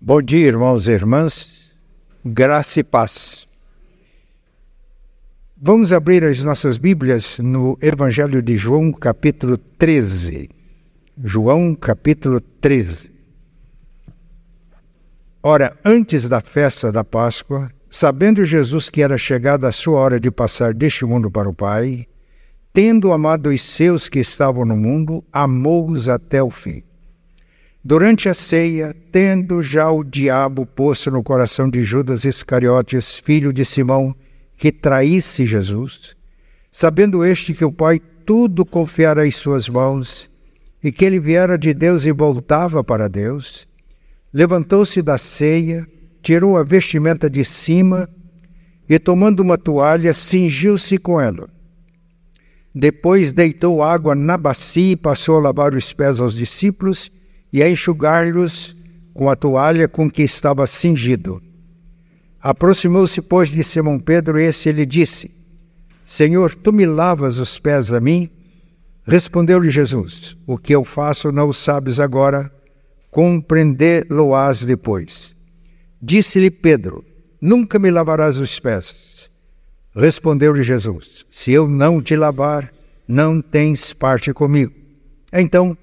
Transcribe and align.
Bom 0.00 0.20
dia, 0.20 0.46
irmãos 0.46 0.86
e 0.86 0.90
irmãs, 0.90 1.72
graça 2.22 2.80
e 2.80 2.84
paz. 2.84 3.46
Vamos 5.56 5.92
abrir 5.92 6.22
as 6.24 6.42
nossas 6.42 6.76
Bíblias 6.76 7.38
no 7.38 7.78
Evangelho 7.80 8.42
de 8.42 8.56
João, 8.56 8.92
capítulo 8.92 9.56
13. 9.56 10.50
João, 11.22 11.74
capítulo 11.74 12.38
13. 12.40 13.10
Ora, 15.42 15.78
antes 15.82 16.28
da 16.28 16.40
festa 16.40 16.92
da 16.92 17.04
Páscoa, 17.04 17.70
sabendo 17.88 18.44
Jesus 18.44 18.90
que 18.90 19.00
era 19.00 19.16
chegada 19.16 19.68
a 19.68 19.72
sua 19.72 20.00
hora 20.00 20.20
de 20.20 20.30
passar 20.30 20.74
deste 20.74 21.06
mundo 21.06 21.30
para 21.30 21.48
o 21.48 21.54
Pai, 21.54 22.06
tendo 22.74 23.12
amado 23.12 23.48
os 23.48 23.62
seus 23.62 24.08
que 24.08 24.18
estavam 24.18 24.66
no 24.66 24.76
mundo, 24.76 25.24
amou-os 25.32 26.08
até 26.10 26.42
o 26.42 26.50
fim. 26.50 26.82
Durante 27.86 28.30
a 28.30 28.32
ceia, 28.32 28.96
tendo 29.12 29.62
já 29.62 29.90
o 29.90 30.02
diabo 30.02 30.64
posto 30.64 31.10
no 31.10 31.22
coração 31.22 31.68
de 31.68 31.82
Judas 31.82 32.24
Iscariotes, 32.24 33.18
filho 33.18 33.52
de 33.52 33.62
Simão, 33.62 34.16
que 34.56 34.72
traísse 34.72 35.44
Jesus, 35.44 36.16
sabendo 36.72 37.22
este 37.22 37.52
que 37.52 37.62
o 37.62 37.70
Pai 37.70 38.00
tudo 38.24 38.64
confiara 38.64 39.26
em 39.26 39.30
suas 39.30 39.68
mãos 39.68 40.30
e 40.82 40.90
que 40.90 41.04
ele 41.04 41.20
viera 41.20 41.58
de 41.58 41.74
Deus 41.74 42.06
e 42.06 42.12
voltava 42.12 42.82
para 42.82 43.06
Deus, 43.06 43.68
levantou-se 44.32 45.02
da 45.02 45.18
ceia, 45.18 45.86
tirou 46.22 46.56
a 46.56 46.64
vestimenta 46.64 47.28
de 47.28 47.44
cima 47.44 48.08
e, 48.88 48.98
tomando 48.98 49.40
uma 49.40 49.58
toalha, 49.58 50.14
cingiu-se 50.14 50.96
com 50.96 51.20
ela. 51.20 51.50
Depois 52.74 53.34
deitou 53.34 53.82
água 53.82 54.14
na 54.14 54.38
bacia 54.38 54.92
e 54.92 54.96
passou 54.96 55.36
a 55.36 55.40
lavar 55.40 55.74
os 55.74 55.92
pés 55.92 56.18
aos 56.18 56.34
discípulos 56.34 57.12
e 57.54 57.62
a 57.62 57.70
enxugar-lhes 57.70 58.74
com 59.14 59.30
a 59.30 59.36
toalha 59.36 59.86
com 59.86 60.10
que 60.10 60.24
estava 60.24 60.66
cingido. 60.66 61.40
Aproximou-se, 62.40 63.22
pois, 63.22 63.48
de 63.48 63.62
Simão 63.62 63.96
Pedro, 63.96 64.40
e 64.40 64.44
esse 64.46 64.72
lhe 64.72 64.84
disse: 64.84 65.30
Senhor, 66.04 66.52
tu 66.56 66.72
me 66.72 66.84
lavas 66.84 67.38
os 67.38 67.56
pés 67.56 67.92
a 67.92 68.00
mim? 68.00 68.28
Respondeu-lhe 69.06 69.70
Jesus: 69.70 70.36
O 70.44 70.58
que 70.58 70.74
eu 70.74 70.82
faço 70.82 71.30
não 71.30 71.52
sabes 71.52 72.00
agora, 72.00 72.52
compreendê-lo-ás 73.08 74.66
depois. 74.66 75.36
Disse-lhe 76.02 76.50
Pedro: 76.50 77.04
Nunca 77.40 77.78
me 77.78 77.88
lavarás 77.88 78.36
os 78.36 78.58
pés. 78.58 79.30
Respondeu-lhe 79.94 80.64
Jesus: 80.64 81.24
Se 81.30 81.52
eu 81.52 81.68
não 81.68 82.02
te 82.02 82.16
lavar, 82.16 82.74
não 83.06 83.40
tens 83.40 83.92
parte 83.92 84.32
comigo. 84.32 84.74
Então 85.32 85.78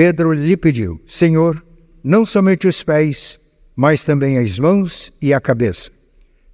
Pedro 0.00 0.32
lhe 0.32 0.56
pediu: 0.56 0.98
Senhor, 1.06 1.62
não 2.02 2.24
somente 2.24 2.66
os 2.66 2.82
pés, 2.82 3.38
mas 3.76 4.02
também 4.02 4.38
as 4.38 4.58
mãos 4.58 5.12
e 5.20 5.34
a 5.34 5.38
cabeça. 5.38 5.90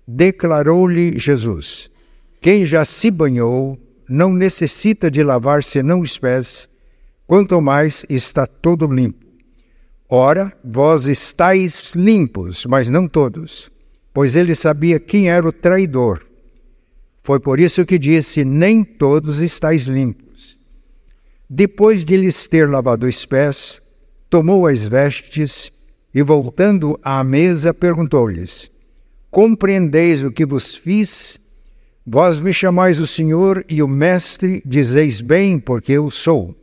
Declarou-lhe 0.04 1.16
Jesus: 1.16 1.88
Quem 2.40 2.66
já 2.66 2.84
se 2.84 3.08
banhou 3.08 3.78
não 4.08 4.32
necessita 4.32 5.08
de 5.08 5.22
lavar 5.22 5.62
senão 5.62 6.00
os 6.00 6.18
pés, 6.18 6.68
quanto 7.24 7.60
mais 7.60 8.04
está 8.08 8.48
todo 8.48 8.92
limpo. 8.92 9.24
Ora, 10.08 10.52
vós 10.64 11.06
estáis 11.06 11.92
limpos, 11.94 12.66
mas 12.66 12.90
não 12.90 13.06
todos, 13.06 13.70
pois 14.12 14.34
ele 14.34 14.56
sabia 14.56 14.98
quem 14.98 15.30
era 15.30 15.46
o 15.46 15.52
traidor. 15.52 16.26
Foi 17.22 17.38
por 17.38 17.60
isso 17.60 17.86
que 17.86 17.96
disse: 17.96 18.44
Nem 18.44 18.82
todos 18.82 19.38
estáis 19.38 19.86
limpos. 19.86 20.25
Depois 21.48 22.04
de 22.04 22.16
lhes 22.16 22.48
ter 22.48 22.68
lavado 22.68 23.06
os 23.06 23.24
pés, 23.24 23.80
tomou 24.28 24.66
as 24.66 24.84
vestes 24.84 25.70
e, 26.12 26.20
voltando 26.20 26.98
à 27.00 27.22
mesa, 27.22 27.72
perguntou-lhes: 27.72 28.68
Compreendeis 29.30 30.24
o 30.24 30.32
que 30.32 30.44
vos 30.44 30.74
fiz? 30.74 31.38
Vós 32.04 32.40
me 32.40 32.52
chamais 32.52 32.98
o 32.98 33.06
Senhor 33.06 33.64
e 33.68 33.80
o 33.80 33.86
Mestre, 33.86 34.60
dizeis 34.66 35.20
bem, 35.20 35.58
porque 35.58 35.92
eu 35.92 36.10
sou. 36.10 36.54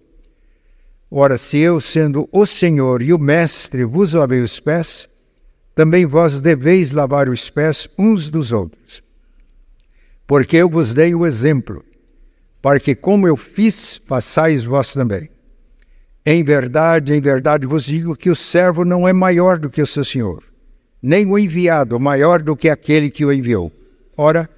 Ora, 1.10 1.38
se 1.38 1.60
eu, 1.60 1.80
sendo 1.80 2.28
o 2.32 2.46
Senhor 2.46 3.02
e 3.02 3.14
o 3.14 3.20
Mestre, 3.20 3.86
vos 3.86 4.14
lavei 4.14 4.42
os 4.42 4.60
pés, 4.60 5.08
também 5.74 6.06
vós 6.06 6.42
deveis 6.42 6.92
lavar 6.92 7.30
os 7.30 7.50
pés 7.50 7.88
uns 7.98 8.30
dos 8.30 8.52
outros. 8.52 9.02
Porque 10.28 10.58
eu 10.58 10.70
vos 10.70 10.94
dei 10.94 11.16
o 11.16 11.26
exemplo 11.26 11.86
para 12.64 12.80
que, 12.80 12.96
como 12.96 13.28
eu 13.28 13.36
fiz, 13.36 13.98
façais 14.08 14.64
vós 14.64 14.94
também. 14.94 15.30
Em 16.26 16.42
verdade, 16.46 17.14
em 17.14 17.20
verdade 17.20 17.68
vos 17.68 17.84
digo 17.84 18.16
que 18.16 18.30
o 18.30 18.36
servo 18.36 18.86
não 18.86 19.06
é 19.06 19.12
maior 19.12 19.60
do 19.60 19.70
que 19.70 19.82
o 19.82 19.86
seu 19.86 20.06
senhor, 20.06 20.42
nem 21.02 21.26
o 21.26 21.38
enviado 21.38 22.00
maior 22.00 22.42
do 22.42 22.56
que 22.56 22.70
aquele 22.70 23.12
que 23.12 23.26
o 23.26 23.34
enviou. 23.34 23.70
Ora, 24.16 24.50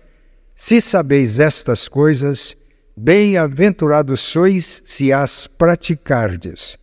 se 0.53 0.79
sabeis 0.79 1.39
estas 1.39 1.88
coisas, 1.88 2.55
bem-aventurados 2.95 4.22
sois 4.22 4.83
se 4.85 5.11
as 5.11 5.47
praticardes. 5.47 6.77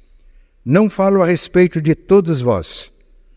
Não 0.65 0.91
falo 0.91 1.23
a 1.23 1.27
respeito 1.27 1.81
de 1.81 1.95
todos 1.95 2.41
vós, 2.41 2.93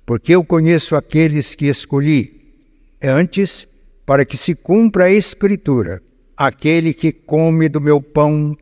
porque 0.07 0.33
eu 0.33 0.43
conheço 0.43 0.95
aqueles 0.95 1.53
que 1.53 1.67
escolhi. 1.67 2.55
Antes, 2.99 3.67
para 4.07 4.25
que 4.25 4.37
se 4.37 4.55
cumpra 4.55 5.03
a 5.03 5.11
Escritura, 5.11 6.01
aquele 6.35 6.93
que 6.93 7.11
come 7.11 7.69
do 7.69 7.79
meu 7.79 8.01
pão 8.01 8.57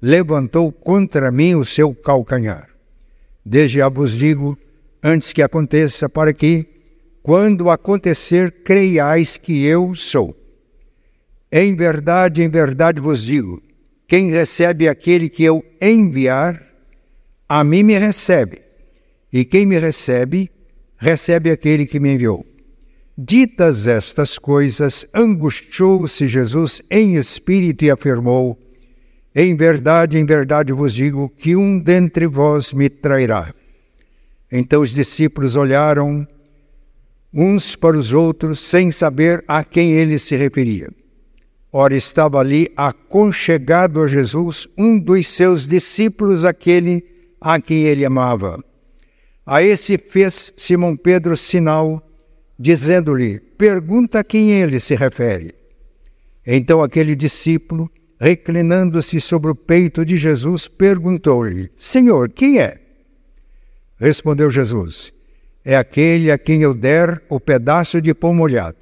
levantou 0.00 0.70
contra 0.70 1.30
mim 1.30 1.54
o 1.54 1.64
seu 1.64 1.94
calcanhar. 1.94 2.68
Desde 3.44 3.78
já 3.78 3.88
vos 3.88 4.12
digo, 4.12 4.58
antes 5.02 5.32
que 5.32 5.42
aconteça, 5.42 6.08
para 6.08 6.32
que, 6.32 6.66
quando 7.22 7.70
acontecer, 7.70 8.50
creiais 8.62 9.36
que 9.36 9.64
eu 9.64 9.94
sou. 9.94 10.36
Em 11.50 11.74
verdade, 11.74 12.42
em 12.42 12.48
verdade 12.48 13.00
vos 13.00 13.22
digo: 13.22 13.62
quem 14.06 14.30
recebe 14.30 14.88
aquele 14.88 15.28
que 15.28 15.44
eu 15.44 15.64
enviar, 15.80 16.62
a 17.48 17.62
mim 17.62 17.82
me 17.82 17.98
recebe, 17.98 18.62
e 19.32 19.44
quem 19.44 19.64
me 19.66 19.78
recebe, 19.78 20.50
recebe 20.96 21.50
aquele 21.50 21.86
que 21.86 22.00
me 22.00 22.14
enviou. 22.14 22.44
Ditas 23.18 23.86
estas 23.86 24.38
coisas, 24.38 25.06
angustiou-se 25.14 26.28
Jesus 26.28 26.82
em 26.90 27.14
espírito 27.14 27.82
e 27.86 27.90
afirmou: 27.90 28.58
Em 29.34 29.56
verdade, 29.56 30.18
em 30.18 30.26
verdade 30.26 30.70
vos 30.70 30.92
digo 30.92 31.30
que 31.30 31.56
um 31.56 31.78
dentre 31.78 32.26
vós 32.26 32.74
me 32.74 32.90
trairá. 32.90 33.54
Então 34.52 34.82
os 34.82 34.90
discípulos 34.90 35.56
olharam 35.56 36.28
uns 37.32 37.74
para 37.74 37.96
os 37.96 38.12
outros, 38.12 38.60
sem 38.60 38.90
saber 38.90 39.42
a 39.48 39.64
quem 39.64 39.92
ele 39.92 40.18
se 40.18 40.36
referia. 40.36 40.90
Ora, 41.72 41.96
estava 41.96 42.38
ali 42.38 42.70
aconchegado 42.76 44.02
a 44.02 44.06
Jesus 44.06 44.68
um 44.76 44.98
dos 44.98 45.26
seus 45.28 45.66
discípulos, 45.66 46.44
aquele 46.44 47.02
a 47.40 47.58
quem 47.60 47.84
ele 47.84 48.04
amava. 48.04 48.62
A 49.44 49.62
esse 49.62 49.96
fez 49.96 50.52
Simão 50.56 50.96
Pedro 50.96 51.34
sinal 51.34 52.05
dizendo-lhe: 52.58 53.38
Pergunta 53.38 54.20
a 54.20 54.24
quem 54.24 54.50
ele 54.50 54.80
se 54.80 54.94
refere. 54.94 55.54
Então 56.46 56.82
aquele 56.82 57.14
discípulo, 57.14 57.90
reclinando-se 58.18 59.20
sobre 59.20 59.50
o 59.50 59.54
peito 59.54 60.04
de 60.04 60.16
Jesus, 60.16 60.68
perguntou-lhe: 60.68 61.70
Senhor, 61.76 62.30
quem 62.30 62.58
é? 62.58 62.80
Respondeu 63.98 64.50
Jesus: 64.50 65.12
É 65.64 65.76
aquele 65.76 66.30
a 66.30 66.38
quem 66.38 66.62
eu 66.62 66.74
der 66.74 67.22
o 67.28 67.40
pedaço 67.40 68.00
de 68.00 68.14
pão 68.14 68.34
molhado. 68.34 68.76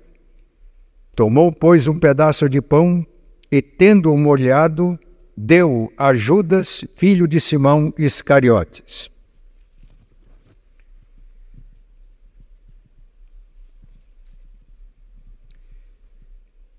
Tomou, 1.14 1.52
pois, 1.52 1.86
um 1.86 1.98
pedaço 1.98 2.48
de 2.48 2.60
pão 2.60 3.06
e, 3.50 3.62
tendo-o 3.62 4.18
molhado, 4.18 4.98
deu 5.36 5.92
a 5.96 6.12
Judas, 6.12 6.84
filho 6.96 7.28
de 7.28 7.40
Simão 7.40 7.94
Iscariotes. 7.96 9.13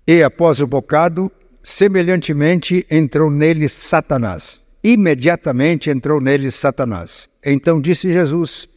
E 0.08 0.22
após 0.22 0.60
o 0.60 0.68
bocado, 0.68 1.32
semelhantemente 1.60 2.86
entrou 2.88 3.28
nele 3.28 3.68
Satanás. 3.68 4.60
Imediatamente 4.84 5.90
entrou 5.90 6.20
nele 6.20 6.48
Satanás. 6.52 7.28
Então 7.44 7.80
disse 7.80 8.12
Jesus: 8.12 8.68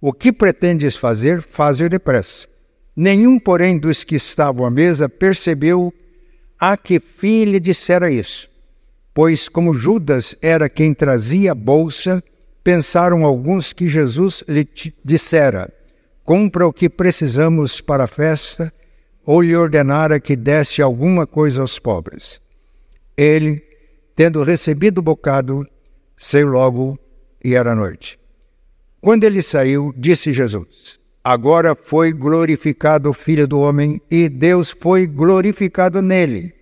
O 0.00 0.12
que 0.12 0.32
pretendes 0.32 0.96
fazer, 0.96 1.40
faze 1.40 1.88
depressa. 1.88 2.48
Nenhum, 2.96 3.38
porém, 3.38 3.78
dos 3.78 4.02
que 4.02 4.16
estavam 4.16 4.66
à 4.66 4.70
mesa 4.70 5.08
percebeu 5.08 5.94
a 6.58 6.76
que 6.76 6.98
fim 6.98 7.44
lhe 7.44 7.60
dissera 7.60 8.10
isso. 8.10 8.48
Pois, 9.12 9.48
como 9.48 9.72
Judas 9.72 10.34
era 10.42 10.68
quem 10.68 10.92
trazia 10.92 11.52
a 11.52 11.54
bolsa, 11.54 12.20
pensaram 12.64 13.24
alguns 13.24 13.72
que 13.72 13.88
Jesus 13.88 14.42
lhe 14.48 14.68
dissera: 15.04 15.72
Compra 16.24 16.66
o 16.66 16.72
que 16.72 16.88
precisamos 16.88 17.80
para 17.80 18.02
a 18.02 18.08
festa 18.08 18.72
ou 19.24 19.40
lhe 19.40 19.56
ordenara 19.56 20.20
que 20.20 20.36
desse 20.36 20.82
alguma 20.82 21.26
coisa 21.26 21.60
aos 21.60 21.78
pobres. 21.78 22.40
Ele, 23.16 23.62
tendo 24.14 24.42
recebido 24.42 24.98
o 24.98 25.02
bocado, 25.02 25.66
saiu 26.16 26.48
logo 26.48 26.98
e 27.42 27.54
era 27.54 27.74
noite. 27.74 28.18
Quando 29.00 29.24
ele 29.24 29.42
saiu, 29.42 29.92
disse 29.96 30.32
Jesus: 30.32 30.98
agora 31.22 31.74
foi 31.74 32.12
glorificado 32.12 33.10
o 33.10 33.14
Filho 33.14 33.46
do 33.46 33.60
Homem 33.60 34.00
e 34.10 34.28
Deus 34.28 34.70
foi 34.70 35.06
glorificado 35.06 36.02
nele. 36.02 36.52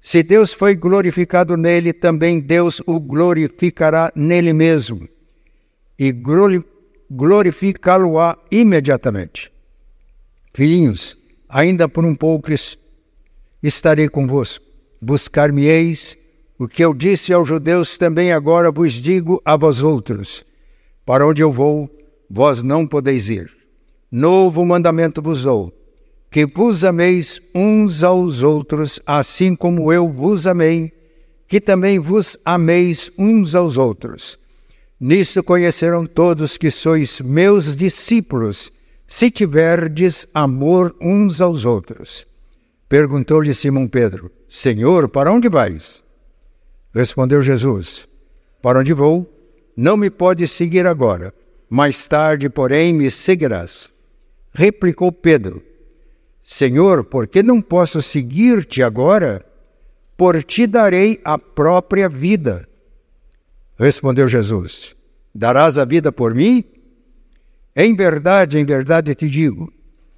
Se 0.00 0.22
Deus 0.22 0.52
foi 0.52 0.74
glorificado 0.74 1.56
nele, 1.56 1.92
também 1.92 2.38
Deus 2.38 2.80
o 2.86 3.00
glorificará 3.00 4.12
nele 4.14 4.52
mesmo 4.52 5.08
e 5.98 6.12
glorificá-lo-á 7.10 8.38
imediatamente. 8.50 9.52
Filhinhos, 10.54 11.18
ainda 11.48 11.88
por 11.88 12.04
um 12.04 12.14
pouco 12.14 12.50
estarei 13.62 14.08
convosco. 14.08 14.64
Buscar-me-eis, 15.00 16.16
o 16.58 16.66
que 16.66 16.84
eu 16.84 16.94
disse 16.94 17.32
aos 17.32 17.48
judeus 17.48 17.98
também 17.98 18.32
agora 18.32 18.70
vos 18.70 18.94
digo 18.94 19.40
a 19.44 19.56
vós 19.56 19.82
outros. 19.82 20.44
Para 21.04 21.26
onde 21.26 21.42
eu 21.42 21.52
vou, 21.52 21.90
vós 22.28 22.62
não 22.62 22.86
podeis 22.86 23.28
ir. 23.28 23.50
Novo 24.10 24.64
mandamento 24.64 25.20
vos 25.20 25.42
dou, 25.42 25.72
que 26.30 26.46
vos 26.46 26.84
ameis 26.84 27.40
uns 27.54 28.02
aos 28.02 28.42
outros, 28.42 29.00
assim 29.04 29.54
como 29.54 29.92
eu 29.92 30.08
vos 30.08 30.46
amei, 30.46 30.92
que 31.46 31.60
também 31.60 31.98
vos 31.98 32.36
ameis 32.44 33.10
uns 33.18 33.54
aos 33.54 33.76
outros. 33.76 34.38
Nisto 34.98 35.42
conhecerão 35.42 36.06
todos 36.06 36.56
que 36.56 36.70
sois 36.70 37.20
meus 37.20 37.76
discípulos, 37.76 38.72
se 39.06 39.30
tiverdes 39.30 40.26
amor 40.34 40.96
uns 41.00 41.40
aos 41.40 41.64
outros. 41.64 42.26
Perguntou-lhe 42.88 43.54
Simão 43.54 43.86
Pedro: 43.86 44.30
Senhor, 44.48 45.08
para 45.08 45.32
onde 45.32 45.48
vais? 45.48 46.02
Respondeu 46.94 47.42
Jesus: 47.42 48.08
Para 48.60 48.80
onde 48.80 48.92
vou? 48.92 49.32
Não 49.76 49.96
me 49.96 50.10
podes 50.10 50.50
seguir 50.50 50.86
agora. 50.86 51.34
Mais 51.68 52.06
tarde, 52.06 52.48
porém, 52.48 52.92
me 52.92 53.10
seguirás. 53.10 53.92
Replicou 54.52 55.12
Pedro: 55.12 55.62
Senhor, 56.40 57.04
por 57.04 57.26
que 57.26 57.42
não 57.42 57.60
posso 57.60 58.00
seguir-te 58.00 58.82
agora? 58.82 59.44
Por 60.16 60.42
ti 60.42 60.66
darei 60.66 61.20
a 61.24 61.36
própria 61.36 62.08
vida. 62.08 62.66
Respondeu 63.78 64.28
Jesus: 64.28 64.96
Darás 65.34 65.76
a 65.76 65.84
vida 65.84 66.10
por 66.10 66.34
mim? 66.34 66.64
Em 67.76 67.94
verdade, 67.94 68.58
em 68.58 68.64
verdade 68.64 69.14
te 69.14 69.28
digo, 69.28 69.70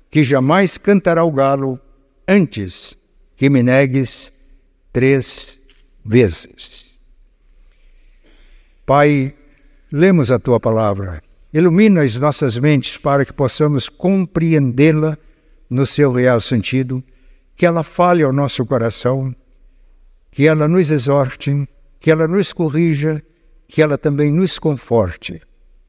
que 0.08 0.22
jamais 0.22 0.78
cantará 0.78 1.24
o 1.24 1.32
galo 1.32 1.80
antes 2.26 2.96
que 3.34 3.50
me 3.50 3.62
negues 3.62 4.32
três 4.92 5.58
vezes. 6.04 6.96
Pai, 8.86 9.34
lemos 9.90 10.30
a 10.30 10.38
tua 10.38 10.60
palavra, 10.60 11.20
ilumina 11.52 12.02
as 12.02 12.14
nossas 12.14 12.56
mentes 12.56 12.96
para 12.96 13.24
que 13.24 13.32
possamos 13.32 13.88
compreendê-la 13.88 15.18
no 15.68 15.84
seu 15.84 16.12
real 16.12 16.40
sentido, 16.40 17.02
que 17.56 17.66
ela 17.66 17.82
fale 17.82 18.22
ao 18.22 18.32
nosso 18.32 18.64
coração, 18.64 19.34
que 20.30 20.46
ela 20.46 20.68
nos 20.68 20.90
exorte, 20.90 21.68
que 21.98 22.10
ela 22.10 22.28
nos 22.28 22.52
corrija 22.52 23.22
que 23.68 23.82
ela 23.82 23.98
também 23.98 24.32
nos 24.32 24.58
conforte. 24.58 25.40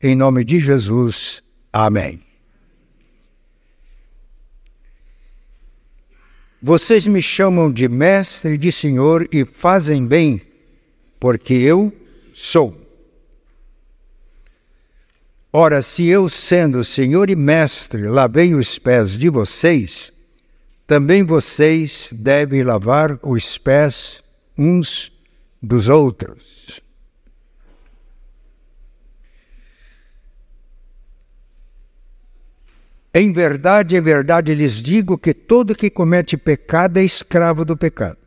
Em 0.04 0.16
nome 0.16 0.44
de 0.44 0.60
Jesus. 0.60 1.42
Amém. 1.72 2.20
Vocês 6.62 7.08
me 7.08 7.22
chamam 7.22 7.72
de 7.72 7.88
mestre 7.88 8.56
e 8.56 8.58
de 8.58 8.72
senhor 8.72 9.28
e 9.32 9.46
fazem 9.46 10.06
bem, 10.06 10.42
porque 11.20 11.54
eu 11.54 11.94
sou. 12.34 12.76
Ora, 15.54 15.82
se 15.82 16.06
eu, 16.06 16.28
sendo 16.28 16.84
senhor 16.84 17.30
e 17.30 17.36
mestre, 17.36 18.08
lavei 18.08 18.54
os 18.54 18.78
pés 18.78 19.18
de 19.18 19.30
vocês, 19.30 20.12
também 20.86 21.24
vocês 21.24 22.10
devem 22.12 22.62
lavar 22.62 23.18
os 23.24 23.58
pés 23.58 24.22
uns 24.58 25.12
dos 25.62 25.88
outros. 25.88 26.59
Em 33.14 33.34
verdade, 33.34 33.96
em 33.96 34.02
verdade 34.02 34.54
lhes 34.54 34.74
digo 34.74 35.18
que 35.18 35.34
todo 35.34 35.76
que 35.76 35.90
comete 35.90 36.38
pecado 36.38 36.98
é 36.98 37.04
escravo 37.04 37.66
do 37.66 37.76
pecado. 37.76 38.18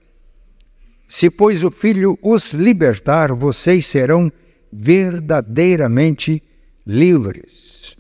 Se, 1.06 1.31
pois, 1.31 1.62
o 1.62 1.70
Filho 1.70 2.19
os 2.23 2.52
libertar, 2.52 3.32
vocês 3.32 3.87
serão 3.87 4.32
verdadeiramente 4.73 6.43
livres. 6.87 7.96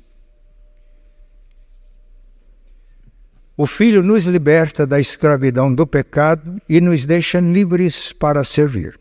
O 3.56 3.66
Filho 3.66 4.02
nos 4.02 4.24
liberta 4.24 4.86
da 4.86 4.98
escravidão 4.98 5.72
do 5.72 5.86
pecado 5.86 6.60
e 6.68 6.80
nos 6.80 7.04
deixa 7.04 7.38
livres 7.38 8.12
para 8.12 8.42
servir. 8.42 8.98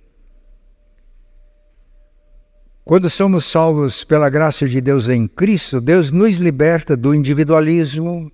Quando 2.84 3.10
somos 3.10 3.46
salvos 3.46 4.04
pela 4.04 4.30
graça 4.30 4.68
de 4.68 4.82
Deus 4.82 5.08
em 5.08 5.28
Cristo, 5.28 5.80
Deus 5.80 6.12
nos 6.12 6.38
liberta 6.38 6.98
do 6.98 7.14
individualismo, 7.14 8.32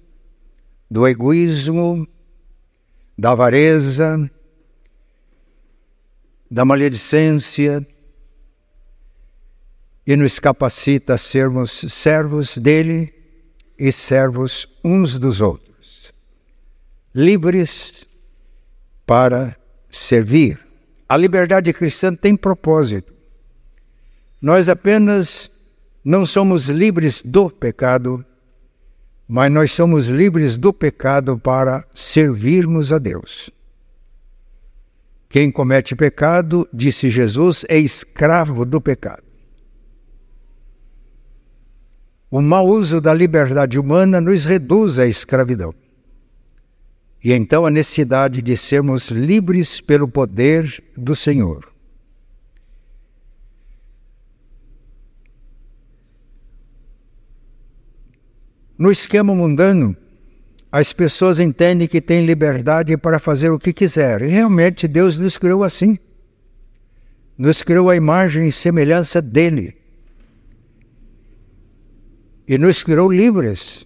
do 0.90 1.06
egoísmo, 1.06 2.08
da 3.18 3.32
avareza, 3.32 4.30
da 6.50 6.64
maledicência 6.64 7.86
e 10.06 10.16
nos 10.16 10.40
capacita 10.40 11.16
a 11.16 11.18
sermos 11.18 11.86
servos 11.90 12.58
dele 12.58 13.14
e 13.78 13.92
servos 13.92 14.66
uns 14.82 15.20
dos 15.20 15.42
outros, 15.42 16.14
livres 17.14 18.08
para 19.06 19.58
servir. 19.90 20.58
A 21.10 21.18
liberdade 21.18 21.74
cristã 21.74 22.16
tem 22.16 22.36
propósito. 22.36 23.17
Nós 24.42 24.70
apenas 24.70 25.50
não 26.04 26.26
somos 26.26 26.70
livres 26.70 27.22
do 27.22 27.50
pecado, 27.50 28.24
mas 29.28 29.52
nós 29.52 29.72
somos 29.72 30.08
livres 30.08 30.58
do 30.58 30.72
pecado 30.72 31.38
para 31.38 31.86
servirmos 31.94 32.94
a 32.94 32.98
Deus. 32.98 33.50
Quem 35.28 35.52
comete 35.52 35.96
pecado, 35.96 36.68
disse 36.74 37.10
Jesus, 37.10 37.66
é 37.68 37.78
escravo 37.78 38.66
do 38.66 38.80
pecado. 38.80 39.24
O 42.30 42.42
mau 42.42 42.68
uso 42.68 43.02
da 43.02 43.14
liberdade 43.14 43.80
humana 43.80 44.22
nos 44.22 44.46
reduz 44.46 45.00
à 45.00 45.08
escravidão. 45.08 45.74
E 47.24 47.34
então 47.34 47.66
a 47.66 47.72
necessidade 47.72 48.42
de 48.42 48.56
sermos 48.56 49.10
livres 49.10 49.82
pelo 49.82 50.08
poder 50.08 50.84
do 50.96 51.16
Senhor. 51.16 51.77
No 58.78 58.92
esquema 58.92 59.34
mundano, 59.34 59.98
as 60.72 60.94
pessoas 60.94 61.40
entendem 61.40 61.88
que 61.88 62.00
têm 62.00 62.26
liberdade 62.26 62.96
para 62.96 63.18
fazer 63.18 63.50
o 63.50 63.58
que 63.58 63.74
quiserem. 63.74 64.30
Realmente 64.30 64.88
Deus 64.88 65.18
nos 65.18 65.38
criou 65.38 65.64
assim. 65.64 65.98
Nos 67.38 67.64
criou 67.64 67.90
a 67.90 67.96
imagem 67.96 68.48
e 68.48 68.52
semelhança 68.52 69.22
dele. 69.22 69.76
E 72.48 72.58
nos 72.58 72.84
criou 72.84 73.12
livres. 73.12 73.86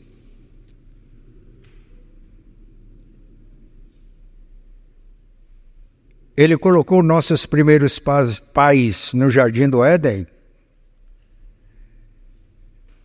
Ele 6.36 6.57
colocou 6.57 7.03
nossos 7.03 7.45
primeiros 7.45 8.00
pais 8.00 9.13
no 9.13 9.29
jardim 9.29 9.69
do 9.69 9.83
Éden 9.83 10.25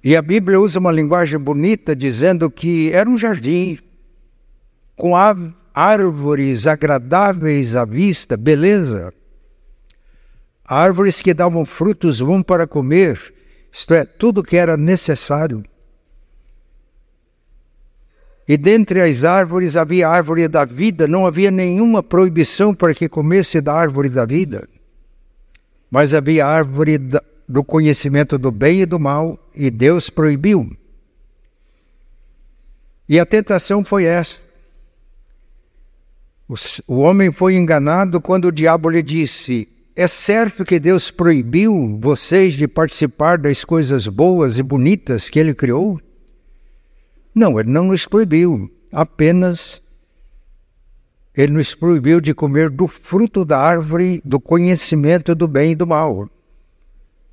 e 0.07 0.15
a 0.15 0.23
Bíblia 0.23 0.61
usa 0.61 0.79
uma 0.79 0.93
linguagem 0.93 1.37
bonita 1.37 1.97
dizendo 1.97 2.49
que 2.49 2.93
era 2.93 3.11
um 3.11 3.19
jardim 3.19 3.77
com 4.95 5.15
árvores 5.75 6.65
agradáveis 6.65 7.75
à 7.75 7.85
vista, 7.85 8.37
beleza. 8.37 9.13
Árvores 10.65 11.21
que 11.21 11.35
davam 11.35 11.65
frutos 11.65 12.21
bons 12.21 12.45
para 12.45 12.69
comer, 12.69 13.35
isto 13.73 13.93
é, 13.95 14.05
tudo 14.05 14.45
que 14.45 14.57
era 14.57 14.77
necessário. 14.77 15.65
E 18.47 18.57
dentre 18.57 19.01
as 19.01 19.25
árvores 19.25 19.75
havia 19.75 20.07
a 20.07 20.13
árvore 20.13 20.47
da 20.47 20.65
vida, 20.65 21.09
não 21.09 21.27
havia 21.27 21.51
nenhuma 21.51 22.01
proibição 22.01 22.73
para 22.73 22.95
que 22.95 23.09
comesse 23.09 23.61
da 23.61 23.75
árvore 23.75 24.09
da 24.09 24.25
vida, 24.25 24.69
mas 25.91 26.15
havia 26.15 26.47
a 26.47 26.49
árvore 26.49 26.97
da, 26.97 27.21
do 27.49 27.62
conhecimento 27.62 28.37
do 28.37 28.50
bem 28.50 28.83
e 28.83 28.87
do 28.87 28.99
mal, 28.99 29.38
e 29.55 29.71
Deus 29.71 30.11
proibiu. 30.11 30.76
E 33.09 33.21
a 33.21 33.26
tentação 33.26 33.85
foi 33.85 34.05
esta. 34.05 34.47
O 36.87 36.99
homem 36.99 37.33
foi 37.33 37.55
enganado 37.55 38.21
quando 38.21 38.47
o 38.47 38.53
diabo 38.53 38.88
lhe 38.88 39.03
disse: 39.03 39.69
É 39.95 40.07
certo 40.07 40.65
que 40.65 40.79
Deus 40.79 41.11
proibiu 41.11 41.99
vocês 42.00 42.55
de 42.55 42.69
participar 42.69 43.38
das 43.38 43.65
coisas 43.65 44.07
boas 44.07 44.59
e 44.59 44.62
bonitas 44.62 45.29
que 45.29 45.38
ele 45.38 45.55
criou? 45.55 46.00
Não, 47.35 47.59
ele 47.61 47.71
não 47.71 47.87
nos 47.87 48.07
proibiu, 48.07 48.71
apenas 48.93 49.83
ele 51.37 51.53
nos 51.53 51.75
proibiu 51.75 52.21
de 52.21 52.33
comer 52.33 52.71
do 52.71 52.88
fruto 52.88 53.45
da 53.45 53.59
árvore 53.59 54.23
do 54.25 54.41
conhecimento 54.41 55.35
do 55.35 55.47
bem 55.47 55.73
e 55.73 55.75
do 55.75 55.87
mal. 55.87 56.31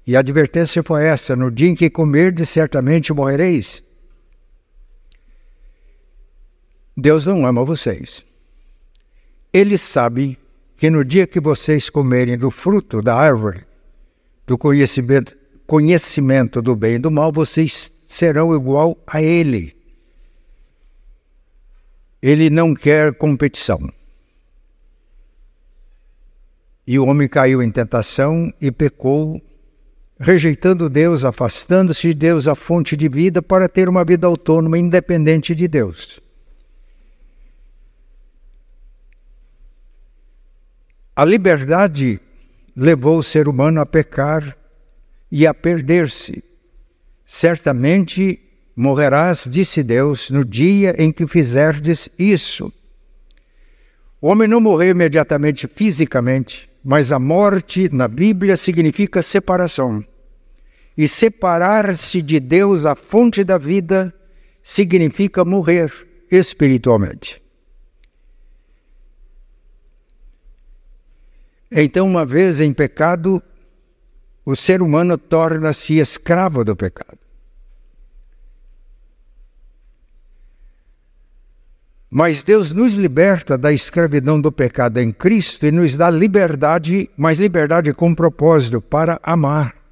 E 0.05 0.15
a 0.15 0.19
advertência 0.19 0.83
foi 0.83 1.05
essa: 1.05 1.35
no 1.35 1.49
dia 1.49 1.69
em 1.69 1.75
que 1.75 1.89
comerdes, 1.89 2.49
certamente 2.49 3.13
morrereis. 3.13 3.83
Deus 6.95 7.25
não 7.25 7.45
ama 7.45 7.65
vocês. 7.65 8.23
Ele 9.51 9.77
sabe 9.77 10.37
que 10.75 10.89
no 10.89 11.03
dia 11.03 11.25
que 11.25 11.39
vocês 11.39 11.89
comerem 11.89 12.37
do 12.37 12.51
fruto 12.51 13.01
da 13.01 13.15
árvore, 13.15 13.65
do 14.45 14.57
conhecimento, 14.57 15.35
conhecimento 15.65 16.61
do 16.61 16.75
bem 16.75 16.95
e 16.95 16.99
do 16.99 17.09
mal, 17.09 17.31
vocês 17.31 17.91
serão 18.07 18.53
igual 18.55 18.97
a 19.07 19.21
Ele. 19.21 19.75
Ele 22.21 22.49
não 22.49 22.73
quer 22.73 23.13
competição. 23.15 23.79
E 26.85 26.99
o 26.99 27.05
homem 27.05 27.27
caiu 27.27 27.61
em 27.61 27.71
tentação 27.71 28.53
e 28.59 28.71
pecou, 28.71 29.41
rejeitando 30.23 30.89
Deus, 30.89 31.25
afastando-se 31.25 32.07
de 32.07 32.13
Deus, 32.13 32.47
a 32.47 32.55
fonte 32.55 32.95
de 32.95 33.09
vida, 33.09 33.41
para 33.41 33.67
ter 33.67 33.89
uma 33.89 34.05
vida 34.05 34.25
autônoma, 34.25 34.77
independente 34.77 35.53
de 35.53 35.67
Deus. 35.67 36.21
A 41.13 41.25
liberdade 41.25 42.19
levou 42.75 43.17
o 43.17 43.23
ser 43.23 43.49
humano 43.49 43.81
a 43.81 43.85
pecar 43.85 44.57
e 45.29 45.45
a 45.45 45.53
perder-se. 45.53 46.41
Certamente 47.25 48.39
morrerás, 48.75 49.45
disse 49.49 49.83
Deus, 49.83 50.29
no 50.29 50.45
dia 50.45 50.95
em 50.97 51.11
que 51.11 51.27
fizerdes 51.27 52.09
isso. 52.17 52.71
O 54.21 54.29
homem 54.29 54.47
não 54.47 54.61
morreu 54.61 54.91
imediatamente 54.91 55.67
fisicamente, 55.67 56.69
mas 56.81 57.11
a 57.11 57.19
morte 57.19 57.93
na 57.93 58.07
Bíblia 58.07 58.55
significa 58.55 59.21
separação. 59.21 60.03
E 60.97 61.07
separar-se 61.07 62.21
de 62.21 62.39
Deus, 62.39 62.85
a 62.85 62.95
fonte 62.95 63.43
da 63.43 63.57
vida, 63.57 64.13
significa 64.61 65.43
morrer 65.43 65.91
espiritualmente. 66.31 67.41
Então, 71.71 72.07
uma 72.07 72.23
vez 72.23 72.61
em 72.61 72.71
pecado, 72.71 73.41
o 74.45 74.55
ser 74.55 74.81
humano 74.81 75.17
torna-se 75.17 75.97
escravo 75.97 76.63
do 76.63 76.75
pecado. 76.75 77.17
Mas 82.15 82.43
Deus 82.43 82.71
nos 82.71 82.93
liberta 82.93 83.57
da 83.57 83.73
escravidão 83.73 84.39
do 84.39 84.51
pecado 84.51 84.99
em 84.99 85.11
Cristo 85.11 85.65
e 85.65 85.71
nos 85.71 85.97
dá 85.97 86.11
liberdade, 86.11 87.09
mas 87.17 87.39
liberdade 87.39 87.91
com 87.91 88.13
propósito 88.13 88.79
para 88.79 89.19
amar. 89.23 89.82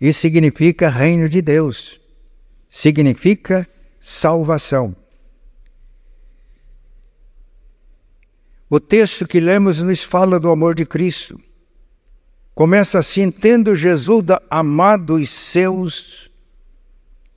Isso 0.00 0.20
significa 0.20 0.88
reino 0.88 1.28
de 1.28 1.42
Deus, 1.42 2.00
significa 2.70 3.68
salvação. 4.00 4.94
O 8.70 8.78
texto 8.78 9.26
que 9.26 9.40
lemos 9.40 9.82
nos 9.82 10.02
fala 10.02 10.38
do 10.38 10.50
amor 10.50 10.74
de 10.74 10.84
Cristo. 10.84 11.40
Começa 12.54 12.98
assim: 12.98 13.30
tendo 13.30 13.74
Jesus 13.74 14.26
amado 14.50 15.14
os 15.14 15.30
seus 15.30 16.30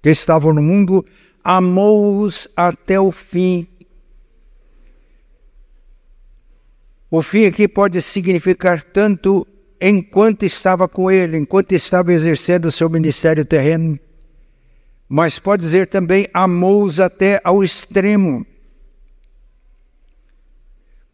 que 0.01 0.09
estavam 0.09 0.53
no 0.53 0.61
mundo, 0.61 1.05
amou-os 1.43 2.47
até 2.55 2.99
o 2.99 3.11
fim. 3.11 3.67
O 7.09 7.21
fim 7.21 7.45
aqui 7.45 7.67
pode 7.67 8.01
significar 8.01 8.83
tanto 8.83 9.47
enquanto 9.81 10.43
estava 10.43 10.87
com 10.87 11.09
ele, 11.09 11.37
enquanto 11.37 11.71
estava 11.71 12.13
exercendo 12.13 12.65
o 12.65 12.71
seu 12.71 12.87
ministério 12.87 13.43
terreno, 13.43 13.99
mas 15.09 15.39
pode 15.39 15.63
dizer 15.63 15.87
também 15.87 16.27
amou-os 16.33 16.99
até 16.99 17.41
ao 17.43 17.63
extremo. 17.63 18.45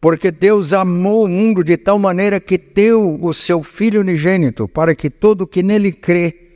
Porque 0.00 0.30
Deus 0.30 0.72
amou 0.72 1.24
o 1.24 1.28
mundo 1.28 1.64
de 1.64 1.76
tal 1.76 1.98
maneira 1.98 2.38
que 2.38 2.56
deu 2.56 3.18
o 3.20 3.34
seu 3.34 3.62
Filho 3.62 4.00
unigênito, 4.00 4.68
para 4.68 4.94
que 4.94 5.10
todo 5.10 5.46
que 5.46 5.62
nele 5.62 5.90
crê 5.90 6.48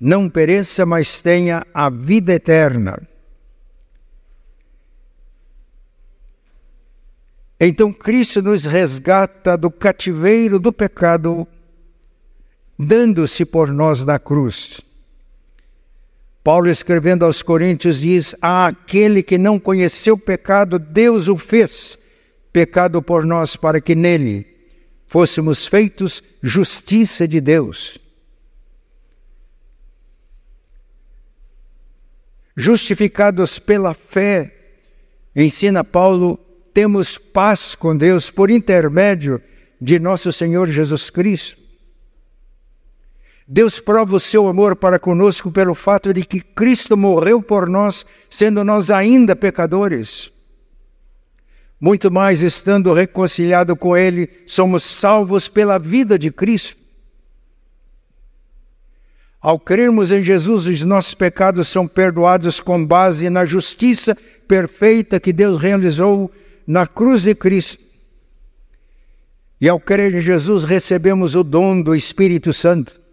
não 0.00 0.28
pereça, 0.28 0.84
mas 0.84 1.20
tenha 1.20 1.64
a 1.72 1.90
vida 1.90 2.32
eterna. 2.32 3.00
Então 7.60 7.92
Cristo 7.92 8.40
nos 8.40 8.64
resgata 8.64 9.56
do 9.56 9.70
cativeiro 9.70 10.58
do 10.58 10.72
pecado, 10.72 11.46
dando-se 12.78 13.44
por 13.44 13.72
nós 13.72 14.04
na 14.04 14.18
cruz. 14.18 14.80
Paulo, 16.44 16.70
escrevendo 16.70 17.24
aos 17.24 17.42
Coríntios, 17.42 18.00
diz: 18.00 18.34
A 18.40 18.68
aquele 18.68 19.22
que 19.22 19.36
não 19.36 19.58
conheceu 19.58 20.16
pecado, 20.16 20.78
Deus 20.78 21.28
o 21.28 21.36
fez 21.36 21.98
pecado 22.52 23.02
por 23.02 23.24
nós, 23.26 23.56
para 23.56 23.80
que 23.80 23.94
nele 23.94 24.46
fôssemos 25.06 25.66
feitos 25.66 26.22
justiça 26.42 27.26
de 27.26 27.40
Deus. 27.40 27.98
Justificados 32.56 33.58
pela 33.58 33.94
fé, 33.94 34.54
ensina 35.34 35.84
Paulo, 35.84 36.38
temos 36.74 37.16
paz 37.16 37.74
com 37.74 37.96
Deus 37.96 38.30
por 38.30 38.50
intermédio 38.50 39.40
de 39.80 39.98
nosso 39.98 40.32
Senhor 40.32 40.68
Jesus 40.68 41.10
Cristo. 41.10 41.57
Deus 43.50 43.80
prova 43.80 44.14
o 44.14 44.20
seu 44.20 44.46
amor 44.46 44.76
para 44.76 44.98
conosco 44.98 45.50
pelo 45.50 45.74
fato 45.74 46.12
de 46.12 46.22
que 46.22 46.38
Cristo 46.38 46.98
morreu 46.98 47.40
por 47.40 47.66
nós, 47.66 48.04
sendo 48.28 48.62
nós 48.62 48.90
ainda 48.90 49.34
pecadores. 49.34 50.30
Muito 51.80 52.10
mais 52.10 52.42
estando 52.42 52.92
reconciliado 52.92 53.74
com 53.74 53.96
Ele, 53.96 54.28
somos 54.46 54.82
salvos 54.82 55.48
pela 55.48 55.78
vida 55.78 56.18
de 56.18 56.30
Cristo. 56.30 56.76
Ao 59.40 59.58
crermos 59.58 60.12
em 60.12 60.22
Jesus, 60.22 60.66
os 60.66 60.82
nossos 60.82 61.14
pecados 61.14 61.68
são 61.68 61.88
perdoados 61.88 62.60
com 62.60 62.84
base 62.84 63.30
na 63.30 63.46
justiça 63.46 64.14
perfeita 64.46 65.18
que 65.18 65.32
Deus 65.32 65.58
realizou 65.58 66.30
na 66.66 66.86
cruz 66.86 67.22
de 67.22 67.34
Cristo. 67.34 67.78
E 69.58 69.66
ao 69.66 69.80
crer 69.80 70.14
em 70.14 70.20
Jesus, 70.20 70.64
recebemos 70.64 71.34
o 71.34 71.42
dom 71.42 71.80
do 71.80 71.94
Espírito 71.94 72.52
Santo. 72.52 73.07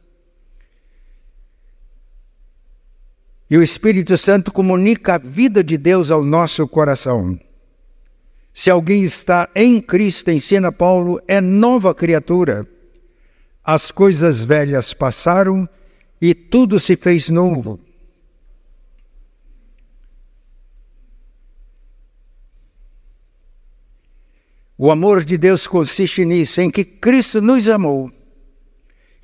E 3.50 3.58
o 3.58 3.64
Espírito 3.64 4.18
Santo 4.18 4.52
comunica 4.52 5.16
a 5.16 5.18
vida 5.18 5.64
de 5.64 5.78
Deus 5.78 6.10
ao 6.10 6.24
nosso 6.24 6.68
coração. 6.68 7.40
Se 8.54 8.70
alguém 8.70 9.04
está 9.04 9.50
em 9.54 9.82
Cristo, 9.82 10.32
ensina 10.32 10.72
Paulo, 10.72 11.22
é 11.28 11.42
nova 11.42 11.94
criatura. 11.94 12.66
As 13.64 13.92
coisas 13.92 14.44
velhas 14.46 14.94
passaram 14.94 15.68
e 16.22 16.34
tudo 16.34 16.80
se 16.80 16.96
fez 16.96 17.30
novo. 17.30 17.80
O 24.78 24.92
amor 24.92 25.24
de 25.24 25.38
Deus 25.38 25.68
consiste 25.68 26.26
nisso, 26.26 26.62
em 26.62 26.70
que 26.70 26.84
Cristo 26.84 27.42
nos 27.42 27.68
amou. 27.68 28.12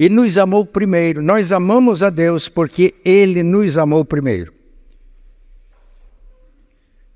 E 0.02 0.10
nos 0.10 0.36
amou 0.36 0.66
primeiro. 0.66 1.22
Nós 1.22 1.52
amamos 1.52 2.02
a 2.02 2.10
Deus 2.10 2.50
porque 2.50 2.96
Ele 3.06 3.44
nos 3.44 3.78
amou 3.78 4.04
primeiro. 4.04 4.52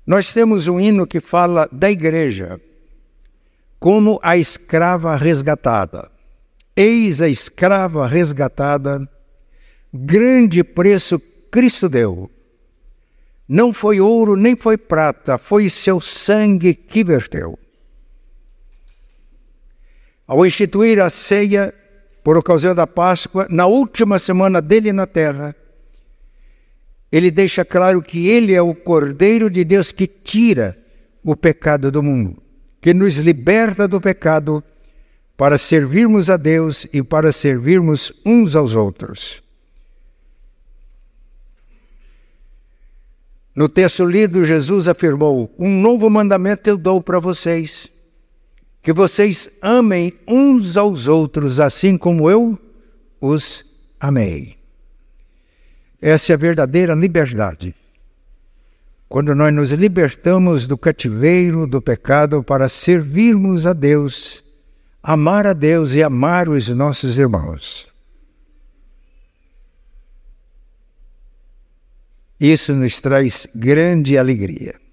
Nós 0.06 0.32
temos 0.32 0.68
um 0.68 0.78
hino 0.78 1.04
que 1.04 1.18
fala 1.18 1.68
da 1.72 1.90
igreja 1.90 2.60
como 3.80 4.20
a 4.22 4.36
escrava 4.36 5.16
resgatada. 5.16 6.08
Eis 6.76 7.20
a 7.20 7.28
escrava 7.28 8.06
resgatada, 8.06 9.00
grande 9.92 10.62
preço 10.62 11.18
Cristo 11.50 11.88
deu. 11.88 12.30
Não 13.48 13.72
foi 13.72 14.00
ouro 14.00 14.36
nem 14.36 14.54
foi 14.54 14.78
prata, 14.78 15.38
foi 15.38 15.68
seu 15.68 16.00
sangue 16.00 16.72
que 16.72 17.02
verteu. 17.02 17.58
Ao 20.24 20.46
instituir 20.46 21.00
a 21.00 21.10
ceia 21.10 21.74
por 22.26 22.36
ocasião 22.36 22.74
da 22.74 22.88
Páscoa, 22.88 23.46
na 23.48 23.66
última 23.66 24.18
semana 24.18 24.60
dele 24.60 24.92
na 24.92 25.06
terra, 25.06 25.54
ele 27.12 27.30
deixa 27.30 27.64
claro 27.64 28.02
que 28.02 28.26
ele 28.26 28.52
é 28.52 28.60
o 28.60 28.74
Cordeiro 28.74 29.48
de 29.48 29.62
Deus 29.62 29.92
que 29.92 30.08
tira 30.08 30.76
o 31.22 31.36
pecado 31.36 31.88
do 31.88 32.02
mundo, 32.02 32.42
que 32.80 32.92
nos 32.92 33.18
liberta 33.18 33.86
do 33.86 34.00
pecado 34.00 34.60
para 35.36 35.56
servirmos 35.56 36.28
a 36.28 36.36
Deus 36.36 36.84
e 36.92 37.00
para 37.00 37.30
servirmos 37.30 38.12
uns 38.26 38.56
aos 38.56 38.74
outros. 38.74 39.40
No 43.54 43.68
texto 43.68 44.04
lido, 44.04 44.44
Jesus 44.44 44.88
afirmou: 44.88 45.54
Um 45.56 45.80
novo 45.80 46.10
mandamento 46.10 46.68
eu 46.68 46.76
dou 46.76 47.00
para 47.00 47.20
vocês, 47.20 47.88
que 48.86 48.92
vocês 48.92 49.50
amem 49.60 50.16
uns 50.28 50.76
aos 50.76 51.08
outros, 51.08 51.58
assim 51.58 51.98
como 51.98 52.30
eu 52.30 52.56
os 53.20 53.64
amei. 53.98 54.56
Essa 56.00 56.30
é 56.30 56.34
a 56.34 56.38
verdadeira 56.38 56.94
liberdade. 56.94 57.74
Quando 59.08 59.34
nós 59.34 59.52
nos 59.52 59.72
libertamos 59.72 60.68
do 60.68 60.78
cativeiro 60.78 61.66
do 61.66 61.82
pecado 61.82 62.44
para 62.44 62.68
servirmos 62.68 63.66
a 63.66 63.72
Deus, 63.72 64.44
amar 65.02 65.48
a 65.48 65.52
Deus 65.52 65.92
e 65.92 66.00
amar 66.00 66.48
os 66.48 66.68
nossos 66.68 67.18
irmãos. 67.18 67.88
Isso 72.38 72.72
nos 72.72 73.00
traz 73.00 73.48
grande 73.52 74.16
alegria. 74.16 74.85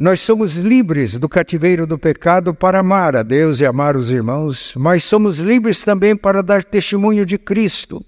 Nós 0.00 0.22
somos 0.22 0.56
livres 0.56 1.18
do 1.18 1.28
cativeiro 1.28 1.86
do 1.86 1.98
pecado 1.98 2.54
para 2.54 2.80
amar 2.80 3.14
a 3.14 3.22
Deus 3.22 3.60
e 3.60 3.66
amar 3.66 3.98
os 3.98 4.10
irmãos, 4.10 4.72
mas 4.74 5.04
somos 5.04 5.40
livres 5.40 5.84
também 5.84 6.16
para 6.16 6.42
dar 6.42 6.64
testemunho 6.64 7.26
de 7.26 7.36
Cristo. 7.36 8.02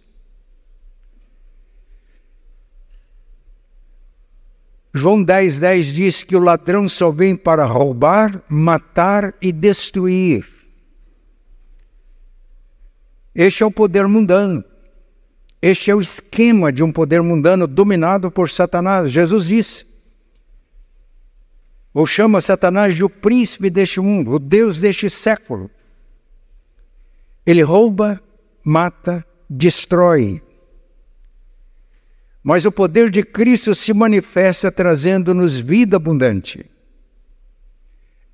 João 4.95 5.23
10,10 5.23 5.61
10 5.61 5.87
diz 5.89 6.23
que 6.23 6.35
o 6.35 6.41
ladrão 6.41 6.89
só 6.89 7.11
vem 7.11 7.37
para 7.37 7.67
roubar, 7.67 8.43
matar 8.49 9.35
e 9.39 9.53
destruir. 9.53 10.47
Este 13.35 13.63
é 13.63 13.67
o 13.67 13.71
poder 13.71 14.09
mundano. 14.09 14.65
Este 15.61 15.91
é 15.91 15.95
o 15.95 16.01
esquema 16.01 16.73
de 16.73 16.83
um 16.83 16.91
poder 16.91 17.21
mundano 17.21 17.67
dominado 17.67 18.31
por 18.31 18.49
Satanás. 18.49 19.11
Jesus 19.11 19.49
disse, 19.49 19.92
ou 21.95 22.07
chama 22.07 22.41
Satanás 22.41 22.95
de 22.95 23.05
o 23.05 23.11
príncipe 23.11 23.69
deste 23.69 24.01
mundo, 24.01 24.33
o 24.33 24.39
Deus 24.39 24.79
deste 24.79 25.11
século. 25.11 25.71
Ele 27.45 27.63
rouba, 27.63 28.21
mata, 28.65 29.25
destrói. 29.49 30.41
Mas 32.43 32.65
o 32.65 32.73
poder 32.73 33.11
de 33.11 33.23
Cristo 33.23 33.75
se 33.75 33.93
manifesta 33.93 34.73
trazendo-nos 34.73 35.59
vida 35.61 35.97
abundante. 35.97 36.65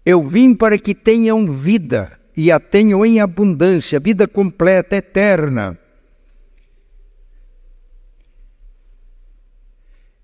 Eu 0.05 0.27
vim 0.27 0.55
para 0.55 0.79
que 0.79 0.95
tenham 0.95 1.51
vida 1.51 2.19
e 2.37 2.53
a 2.53 2.61
tenham 2.61 3.05
em 3.05 3.21
abundância, 3.21 3.99
vida 3.99 4.29
completa, 4.29 4.97
eterna. 4.97 5.79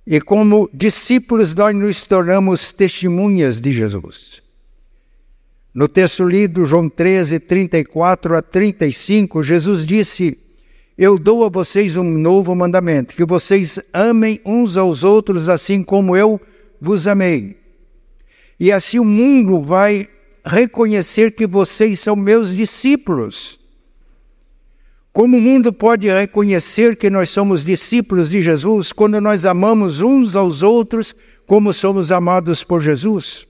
E 0.06 0.20
como 0.20 0.68
discípulos, 0.72 1.54
nós 1.54 1.74
nos 1.74 2.04
tornamos 2.04 2.72
testemunhas 2.72 3.60
de 3.60 3.72
Jesus. 3.72 4.42
No 5.72 5.88
texto 5.88 6.24
lido, 6.24 6.66
João 6.66 6.88
13, 6.88 7.40
34 7.40 8.36
a 8.36 8.42
35, 8.42 9.42
Jesus 9.42 9.84
disse: 9.84 10.38
Eu 10.96 11.18
dou 11.18 11.44
a 11.44 11.48
vocês 11.48 11.96
um 11.96 12.04
novo 12.04 12.54
mandamento, 12.54 13.16
que 13.16 13.24
vocês 13.24 13.80
amem 13.92 14.40
uns 14.44 14.76
aos 14.76 15.02
outros 15.02 15.48
assim 15.48 15.82
como 15.82 16.16
eu 16.16 16.40
vos 16.80 17.08
amei. 17.08 17.56
E 18.60 18.70
assim 18.70 18.98
o 18.98 19.04
mundo 19.04 19.60
vai 19.60 20.08
reconhecer 20.44 21.32
que 21.32 21.46
vocês 21.46 21.98
são 21.98 22.14
meus 22.14 22.54
discípulos. 22.54 23.58
Como 25.14 25.36
o 25.36 25.40
mundo 25.40 25.72
pode 25.72 26.12
reconhecer 26.12 26.96
que 26.96 27.08
nós 27.08 27.30
somos 27.30 27.64
discípulos 27.64 28.30
de 28.30 28.42
Jesus 28.42 28.92
quando 28.92 29.20
nós 29.20 29.46
amamos 29.46 30.00
uns 30.00 30.34
aos 30.34 30.60
outros 30.60 31.14
como 31.46 31.72
somos 31.72 32.10
amados 32.10 32.64
por 32.64 32.82
Jesus? 32.82 33.46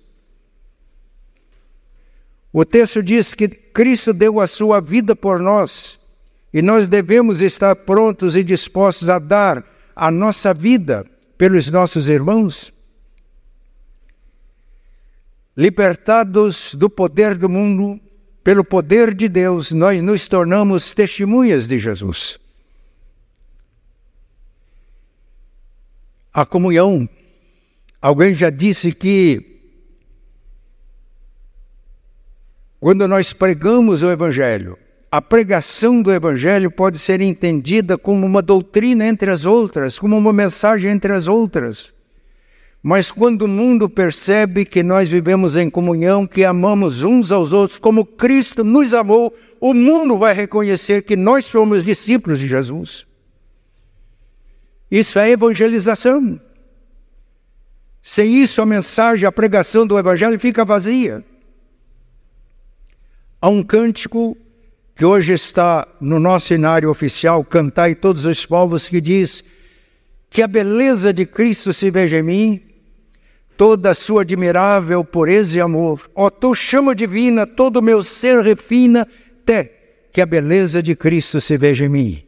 O 2.52 2.66
texto 2.66 3.02
diz 3.02 3.32
que 3.32 3.48
Cristo 3.48 4.12
deu 4.12 4.40
a 4.40 4.46
sua 4.46 4.78
vida 4.78 5.16
por 5.16 5.40
nós 5.40 5.98
e 6.52 6.60
nós 6.60 6.86
devemos 6.86 7.40
estar 7.40 7.74
prontos 7.74 8.36
e 8.36 8.44
dispostos 8.44 9.08
a 9.08 9.18
dar 9.18 9.64
a 9.96 10.10
nossa 10.10 10.52
vida 10.52 11.06
pelos 11.38 11.70
nossos 11.70 12.08
irmãos. 12.08 12.74
Libertados 15.56 16.74
do 16.74 16.90
poder 16.90 17.38
do 17.38 17.48
mundo, 17.48 17.98
pelo 18.44 18.62
poder 18.62 19.14
de 19.14 19.26
Deus, 19.26 19.72
nós 19.72 20.02
nos 20.02 20.28
tornamos 20.28 20.92
testemunhas 20.92 21.66
de 21.66 21.78
Jesus. 21.78 22.38
A 26.32 26.44
comunhão. 26.44 27.08
Alguém 28.02 28.34
já 28.34 28.50
disse 28.50 28.92
que 28.92 29.62
quando 32.78 33.08
nós 33.08 33.32
pregamos 33.32 34.02
o 34.02 34.10
Evangelho, 34.10 34.78
a 35.10 35.22
pregação 35.22 36.02
do 36.02 36.12
Evangelho 36.12 36.70
pode 36.70 36.98
ser 36.98 37.22
entendida 37.22 37.96
como 37.96 38.26
uma 38.26 38.42
doutrina 38.42 39.06
entre 39.06 39.30
as 39.30 39.46
outras, 39.46 39.98
como 39.98 40.18
uma 40.18 40.34
mensagem 40.34 40.90
entre 40.90 41.14
as 41.14 41.26
outras. 41.26 41.93
Mas 42.86 43.10
quando 43.10 43.46
o 43.46 43.48
mundo 43.48 43.88
percebe 43.88 44.66
que 44.66 44.82
nós 44.82 45.08
vivemos 45.08 45.56
em 45.56 45.70
comunhão, 45.70 46.26
que 46.26 46.44
amamos 46.44 47.02
uns 47.02 47.32
aos 47.32 47.50
outros 47.50 47.78
como 47.78 48.04
Cristo 48.04 48.62
nos 48.62 48.92
amou, 48.92 49.34
o 49.58 49.72
mundo 49.72 50.18
vai 50.18 50.34
reconhecer 50.34 51.00
que 51.00 51.16
nós 51.16 51.46
somos 51.46 51.82
discípulos 51.82 52.38
de 52.38 52.46
Jesus. 52.46 53.06
Isso 54.90 55.18
é 55.18 55.30
evangelização. 55.30 56.38
Sem 58.02 58.36
isso, 58.36 58.60
a 58.60 58.66
mensagem, 58.66 59.26
a 59.26 59.32
pregação 59.32 59.86
do 59.86 59.98
Evangelho 59.98 60.38
fica 60.38 60.62
vazia. 60.62 61.24
Há 63.40 63.48
um 63.48 63.62
cântico 63.62 64.36
que 64.94 65.06
hoje 65.06 65.32
está 65.32 65.88
no 65.98 66.20
nosso 66.20 66.48
cenário 66.48 66.90
oficial, 66.90 67.42
Cantai 67.46 67.94
Todos 67.94 68.26
os 68.26 68.44
Povos, 68.44 68.90
que 68.90 69.00
diz 69.00 69.42
que 70.28 70.42
a 70.42 70.46
beleza 70.46 71.14
de 71.14 71.24
Cristo 71.24 71.72
se 71.72 71.90
veja 71.90 72.18
em 72.18 72.22
mim 72.22 72.73
toda 73.56 73.90
a 73.90 73.94
sua 73.94 74.22
admirável 74.22 75.04
pureza 75.04 75.58
e 75.58 75.60
amor. 75.60 76.10
Ó 76.14 76.30
tu 76.30 76.54
chama 76.54 76.94
divina, 76.94 77.46
todo 77.46 77.78
o 77.78 77.82
meu 77.82 78.02
ser 78.02 78.40
refina, 78.40 79.06
até 79.42 79.72
que 80.12 80.20
a 80.20 80.26
beleza 80.26 80.82
de 80.82 80.94
Cristo 80.94 81.40
se 81.40 81.56
veja 81.56 81.84
em 81.84 81.88
mim. 81.88 82.22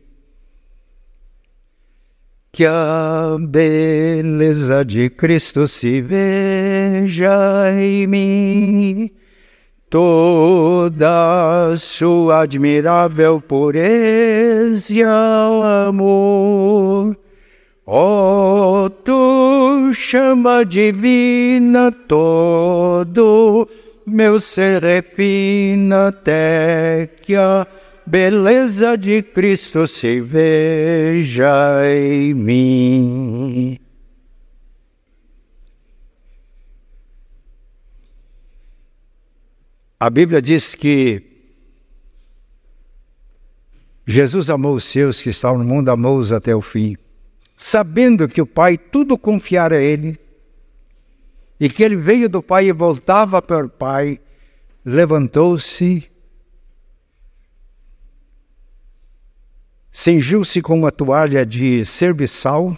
Que 2.50 2.64
a 2.64 3.36
beleza 3.38 4.84
de 4.84 5.10
Cristo 5.10 5.68
se 5.68 6.00
veja 6.00 7.70
em 7.78 8.06
mim, 8.06 9.10
toda 9.90 11.70
a 11.70 11.76
sua 11.76 12.42
admirável 12.42 13.40
pureza 13.40 14.92
e 14.92 15.02
amor 15.02 16.06
Ó 17.88 18.86
oh, 18.86 18.90
tu 18.90 19.25
chama 20.08 20.64
divina 20.64 21.90
todo 21.90 23.68
meu 24.06 24.40
ser 24.40 24.80
refina 24.80 26.08
até 26.08 27.08
que 27.22 27.34
a 27.34 27.66
beleza 28.06 28.96
de 28.96 29.20
Cristo 29.20 29.88
se 29.88 30.20
veja 30.20 31.80
em 31.92 32.34
mim. 32.34 33.78
A 39.98 40.08
Bíblia 40.08 40.40
diz 40.40 40.76
que 40.76 41.20
Jesus 44.06 44.50
amou 44.50 44.76
os 44.76 44.84
seus 44.84 45.20
que 45.20 45.30
estavam 45.30 45.58
no 45.58 45.64
mundo, 45.64 45.88
amou-os 45.88 46.30
até 46.30 46.54
o 46.54 46.60
fim 46.60 46.96
sabendo 47.56 48.28
que 48.28 48.42
o 48.42 48.46
Pai 48.46 48.76
tudo 48.76 49.16
confiara 49.16 49.76
a 49.76 49.82
ele, 49.82 50.20
e 51.58 51.70
que 51.70 51.82
ele 51.82 51.96
veio 51.96 52.28
do 52.28 52.42
Pai 52.42 52.66
e 52.66 52.72
voltava 52.72 53.40
para 53.40 53.64
o 53.64 53.70
Pai, 53.70 54.20
levantou-se, 54.84 56.04
cingiu-se 59.90 60.60
com 60.60 60.78
uma 60.78 60.92
toalha 60.92 61.46
de 61.46 61.84
serviçal, 61.86 62.76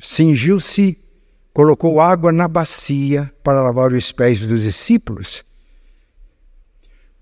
cingiu-se, 0.00 0.98
colocou 1.52 2.00
água 2.00 2.32
na 2.32 2.48
bacia 2.48 3.30
para 3.42 3.62
lavar 3.62 3.92
os 3.92 4.10
pés 4.10 4.46
dos 4.46 4.62
discípulos. 4.62 5.44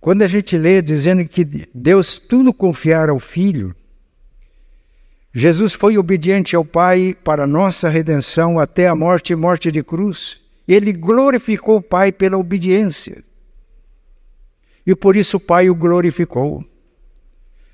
Quando 0.01 0.23
a 0.23 0.29
gente 0.29 0.57
lê 0.57 0.81
dizendo 0.83 1.27
que 1.27 1.45
Deus 1.75 2.19
tudo 2.19 2.53
confiara 2.53 3.11
ao 3.11 3.19
Filho, 3.19 3.75
Jesus 5.37 5.73
foi 5.73 5.99
obediente 5.99 6.55
ao 6.55 6.65
Pai 6.65 7.17
para 7.25 7.45
nossa 7.45 7.89
redenção 7.89 8.61
até 8.61 8.87
a 8.87 8.95
morte 8.95 9.33
e 9.33 9.37
morte 9.37 9.73
de 9.73 9.83
cruz. 9.83 10.41
Ele 10.67 10.93
glorificou 10.93 11.79
o 11.79 11.83
Pai 11.83 12.13
pela 12.13 12.39
obediência. 12.39 13.25
E 14.87 14.95
por 14.95 15.17
isso 15.17 15.39
o 15.39 15.41
Pai 15.41 15.69
o 15.69 15.75
glorificou. 15.75 16.65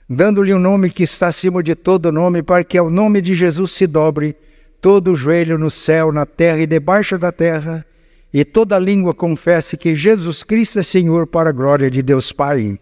dando-lhe 0.09 0.53
um 0.53 0.59
nome 0.59 0.91
que 0.91 1.05
está 1.05 1.29
acima 1.29 1.63
de 1.63 1.75
todo 1.75 2.11
nome, 2.11 2.43
para 2.43 2.65
que 2.65 2.79
ao 2.79 2.91
nome 2.91 3.21
de 3.21 3.35
Jesus 3.35 3.71
se 3.73 3.87
dobre 3.87 4.35
todo 4.81 5.13
o 5.13 5.15
joelho 5.15 5.57
no 5.57 5.71
céu, 5.71 6.11
na 6.11 6.27
terra 6.27 6.61
e 6.61 6.67
debaixo 6.67 7.17
da 7.17 7.31
terra, 7.31 7.87
e 8.33 8.45
toda 8.45 8.79
língua 8.79 9.15
confesse 9.15 9.77
que 9.77 9.95
Jesus 9.95 10.43
Cristo 10.43 10.81
é 10.81 10.83
Senhor 10.83 11.27
para 11.27 11.51
a 11.51 11.53
glória 11.53 11.91
de 11.91 12.03
Deus 12.03 12.33
Pai. 12.33 12.81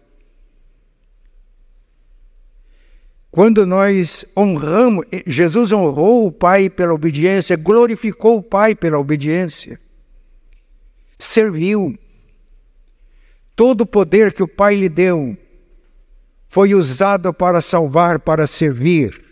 Quando 3.39 3.65
nós 3.65 4.25
honramos, 4.35 5.05
Jesus 5.25 5.71
honrou 5.71 6.27
o 6.27 6.31
Pai 6.31 6.69
pela 6.69 6.93
obediência, 6.93 7.55
glorificou 7.55 8.39
o 8.39 8.43
Pai 8.43 8.75
pela 8.75 8.99
obediência, 8.99 9.79
serviu. 11.17 11.97
Todo 13.55 13.79
o 13.79 13.85
poder 13.85 14.33
que 14.33 14.43
o 14.43 14.47
Pai 14.47 14.75
lhe 14.75 14.89
deu 14.89 15.37
foi 16.49 16.75
usado 16.75 17.33
para 17.33 17.61
salvar, 17.61 18.19
para 18.19 18.45
servir. 18.45 19.23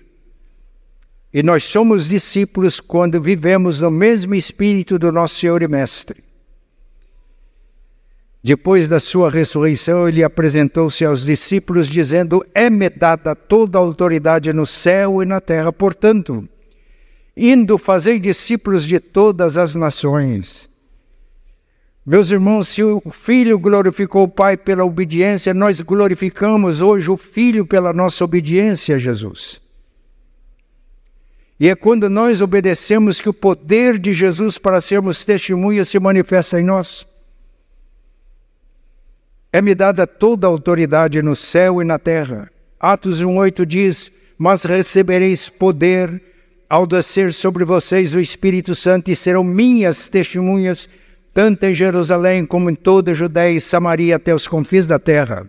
E 1.34 1.44
nós 1.44 1.66
somos 1.66 2.08
discípulos 2.08 2.80
quando 2.80 3.22
vivemos 3.22 3.82
no 3.82 3.92
mesmo 3.92 4.34
espírito 4.34 4.98
do 4.98 5.12
nosso 5.12 5.36
Senhor 5.36 5.62
e 5.62 5.68
Mestre. 5.68 6.24
Depois 8.44 8.88
da 8.88 9.00
sua 9.00 9.30
ressurreição, 9.30 10.08
ele 10.08 10.24
apresentou-se 10.24 11.04
aos 11.04 11.26
discípulos, 11.26 11.88
dizendo: 11.88 12.46
É-me 12.54 12.90
dada 12.90 13.36
toda 13.36 13.78
a 13.78 13.82
autoridade 13.82 14.54
no 14.54 14.66
céu 14.66 15.22
e 15.22 15.26
na 15.26 15.42
terra. 15.42 15.74
Portanto, 15.74 16.48
indo 17.36 17.78
fazer 17.78 18.20
discípulos 18.20 18.86
de 18.86 19.00
todas 19.00 19.58
as 19.58 19.76
nações. 19.76 20.70
Meus 22.06 22.30
irmãos, 22.30 22.70
se 22.70 22.82
o 22.82 23.02
Filho 23.12 23.60
glorificou 23.60 24.24
o 24.24 24.30
Pai 24.30 24.56
pela 24.56 24.86
obediência, 24.86 25.54
nós 25.54 25.82
glorificamos 25.82 26.80
hoje 26.80 27.10
o 27.10 27.18
Filho 27.18 27.66
pela 27.66 27.92
nossa 27.92 28.24
obediência 28.24 28.96
a 28.96 29.00
Jesus. 29.00 29.62
E 31.60 31.68
é 31.68 31.76
quando 31.76 32.10
nós 32.10 32.40
obedecemos 32.40 33.20
que 33.20 33.28
o 33.28 33.34
poder 33.34 33.98
de 33.98 34.14
Jesus 34.14 34.58
para 34.58 34.80
sermos 34.80 35.26
testemunhas 35.26 35.90
se 35.90 36.00
manifesta 36.00 36.62
em 36.62 36.64
nós. 36.64 37.07
É-me 39.52 39.74
dada 39.74 40.06
toda 40.06 40.46
a 40.46 40.50
autoridade 40.50 41.22
no 41.22 41.36
céu 41.36 41.82
e 41.82 41.86
na 41.86 41.98
terra. 41.98 42.50
Atos 42.80 43.22
1,8 43.22 43.66
diz: 43.66 44.12
Mas 44.38 44.64
recebereis 44.64 45.50
poder 45.50 46.22
ao 46.70 46.86
descer 46.86 47.34
sobre 47.34 47.64
vocês 47.64 48.14
o 48.14 48.20
Espírito 48.20 48.76
Santo 48.76 49.10
e 49.10 49.16
serão 49.16 49.44
minhas 49.44 50.08
testemunhas, 50.08 50.90
tanto 51.34 51.64
em 51.64 51.74
Jerusalém 51.74 52.46
como 52.46 52.70
em 52.70 52.76
toda 52.76 53.12
a 53.12 53.14
Judéia 53.14 53.56
e 53.56 53.62
Samaria 53.62 54.18
até 54.18 54.36
os 54.36 54.48
confins 54.48 54.88
da 54.88 55.00
terra. 55.00 55.48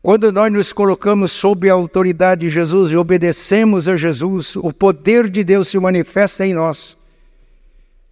Quando 0.00 0.30
nós 0.30 0.52
nos 0.52 0.72
colocamos 0.72 1.32
sob 1.32 1.68
a 1.68 1.72
autoridade 1.72 2.42
de 2.42 2.48
Jesus 2.48 2.92
e 2.92 2.96
obedecemos 2.96 3.88
a 3.88 3.96
Jesus, 3.96 4.54
o 4.54 4.72
poder 4.72 5.28
de 5.28 5.42
Deus 5.42 5.66
se 5.66 5.78
manifesta 5.80 6.46
em 6.46 6.54
nós. 6.54 6.96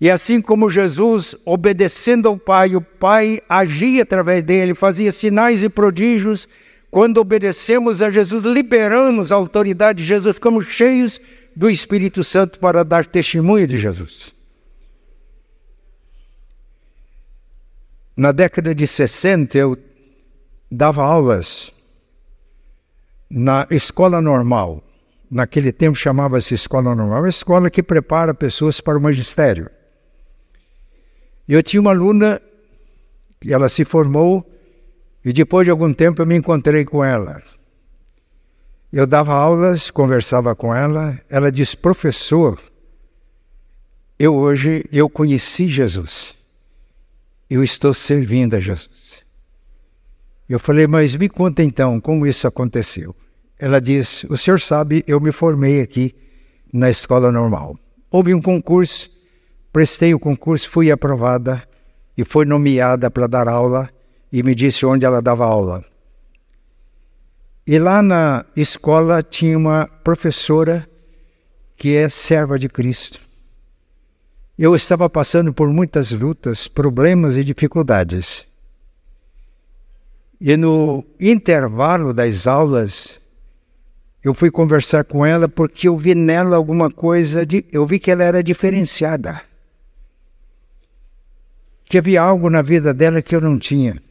E 0.04 0.10
assim 0.10 0.38
como 0.38 0.68
Jesus, 0.68 1.34
obedecendo 1.46 2.28
ao 2.28 2.36
Pai, 2.36 2.76
o 2.76 2.82
Pai 2.82 3.40
agia 3.48 4.02
através 4.02 4.44
dele, 4.44 4.74
fazia 4.74 5.10
sinais 5.10 5.62
e 5.62 5.68
prodígios. 5.70 6.46
Quando 6.90 7.16
obedecemos 7.16 8.02
a 8.02 8.10
Jesus, 8.10 8.44
liberamos 8.44 9.32
a 9.32 9.36
autoridade 9.36 10.02
de 10.02 10.04
Jesus, 10.04 10.34
ficamos 10.34 10.66
cheios 10.66 11.18
do 11.56 11.70
Espírito 11.70 12.22
Santo 12.22 12.60
para 12.60 12.84
dar 12.84 13.06
testemunho 13.06 13.66
de 13.66 13.78
Jesus. 13.78 14.34
Na 18.14 18.30
década 18.30 18.74
de 18.74 18.86
60, 18.86 19.56
eu 19.56 19.78
dava 20.70 21.02
aulas 21.02 21.72
na 23.30 23.66
escola 23.70 24.20
normal. 24.20 24.84
Naquele 25.30 25.72
tempo 25.72 25.96
chamava-se 25.96 26.52
escola 26.52 26.94
normal, 26.94 27.20
uma 27.20 27.28
escola 27.30 27.70
que 27.70 27.82
prepara 27.82 28.34
pessoas 28.34 28.82
para 28.82 28.98
o 28.98 29.00
magistério. 29.00 29.70
Eu 31.48 31.62
tinha 31.62 31.80
uma 31.80 31.90
aluna 31.90 32.40
ela 33.46 33.68
se 33.68 33.85
formou 33.85 34.48
e 35.24 35.33
depois 35.33 35.66
de 35.66 35.70
algum 35.70 35.92
tempo 35.92 36.22
eu 36.22 36.26
me 36.26 36.37
encontrei 36.37 36.85
com 36.85 37.04
ela. 37.04 37.42
Eu 38.92 39.07
dava 39.07 39.35
aulas, 39.35 39.90
conversava 39.90 40.54
com 40.54 40.74
ela, 40.74 41.20
ela 41.28 41.50
disse: 41.50 41.76
"Professor, 41.76 42.61
eu 44.18 44.35
hoje 44.35 44.85
eu 44.90 45.09
conheci 45.09 45.68
Jesus. 45.68 46.35
Eu 47.50 47.62
estou 47.62 47.92
servindo 47.92 48.54
a 48.54 48.61
Jesus." 48.61 49.24
Eu 50.48 50.59
falei: 50.59 50.87
"Mas 50.87 51.16
me 51.16 51.28
conta 51.28 51.62
então 51.62 52.00
como 52.00 52.26
isso 52.26 52.46
aconteceu." 52.46 53.14
Ela 53.59 53.80
disse: 53.80 54.26
O 54.30 54.37
senhor 54.37 54.61
sabe, 54.61 55.04
eu 55.07 55.20
me 55.20 55.33
formei 55.33 55.80
aqui 55.80 56.14
na 56.72 56.90
escola 56.90 57.30
normal. 57.30 57.78
Houve 58.11 58.35
um 58.35 58.42
concurso, 58.42 59.11
prestei 59.74 60.14
o 60.14 60.20
concurso, 60.20 60.70
fui 60.70 60.88
aprovada 60.88 61.60
e 62.16 62.24
foi 62.24 62.44
nomeada 62.44 63.10
para 63.10 63.26
dar 63.26 63.48
aula 63.48 63.90
e 64.32 64.40
me 64.40 64.54
disse 64.54 64.87
onde 64.87 65.04
ela 65.04 65.20
dava 65.20 65.44
aula. 65.44 65.84
E 67.66 67.76
lá 67.76 68.00
na 68.00 68.46
escola 68.54 69.20
tinha 69.20 69.58
uma 69.58 69.88
professora 70.04 70.88
que 71.76 71.96
é 71.96 72.08
serva 72.08 72.56
de 72.56 72.68
Cristo. 72.68 73.18
Eu 74.56 74.76
estava 74.76 75.10
passando 75.10 75.52
por 75.52 75.68
muitas 75.68 76.12
lutas, 76.12 76.68
problemas 76.68 77.37
e 77.37 77.42
dificuldades. 77.42 78.46
E 80.40 80.56
no 80.56 81.04
intervalo 81.18 82.14
das 82.14 82.46
aulas, 82.46 83.18
eu 84.22 84.34
fui 84.34 84.52
conversar 84.52 85.02
com 85.02 85.26
ela 85.26 85.48
porque 85.48 85.88
eu 85.88 85.98
vi 85.98 86.14
nela 86.14 86.54
alguma 86.54 86.92
coisa, 86.92 87.44
de, 87.44 87.64
eu 87.72 87.84
vi 87.84 87.98
que 87.98 88.12
ela 88.12 88.22
era 88.22 88.40
diferenciada. 88.40 89.42
Que 91.94 91.98
havia 91.98 92.22
algo 92.22 92.50
na 92.50 92.61
vida 92.61 92.92
dela 92.92 93.22
que 93.22 93.37
eu 93.37 93.40
não 93.40 93.57
tinha. 93.57 94.02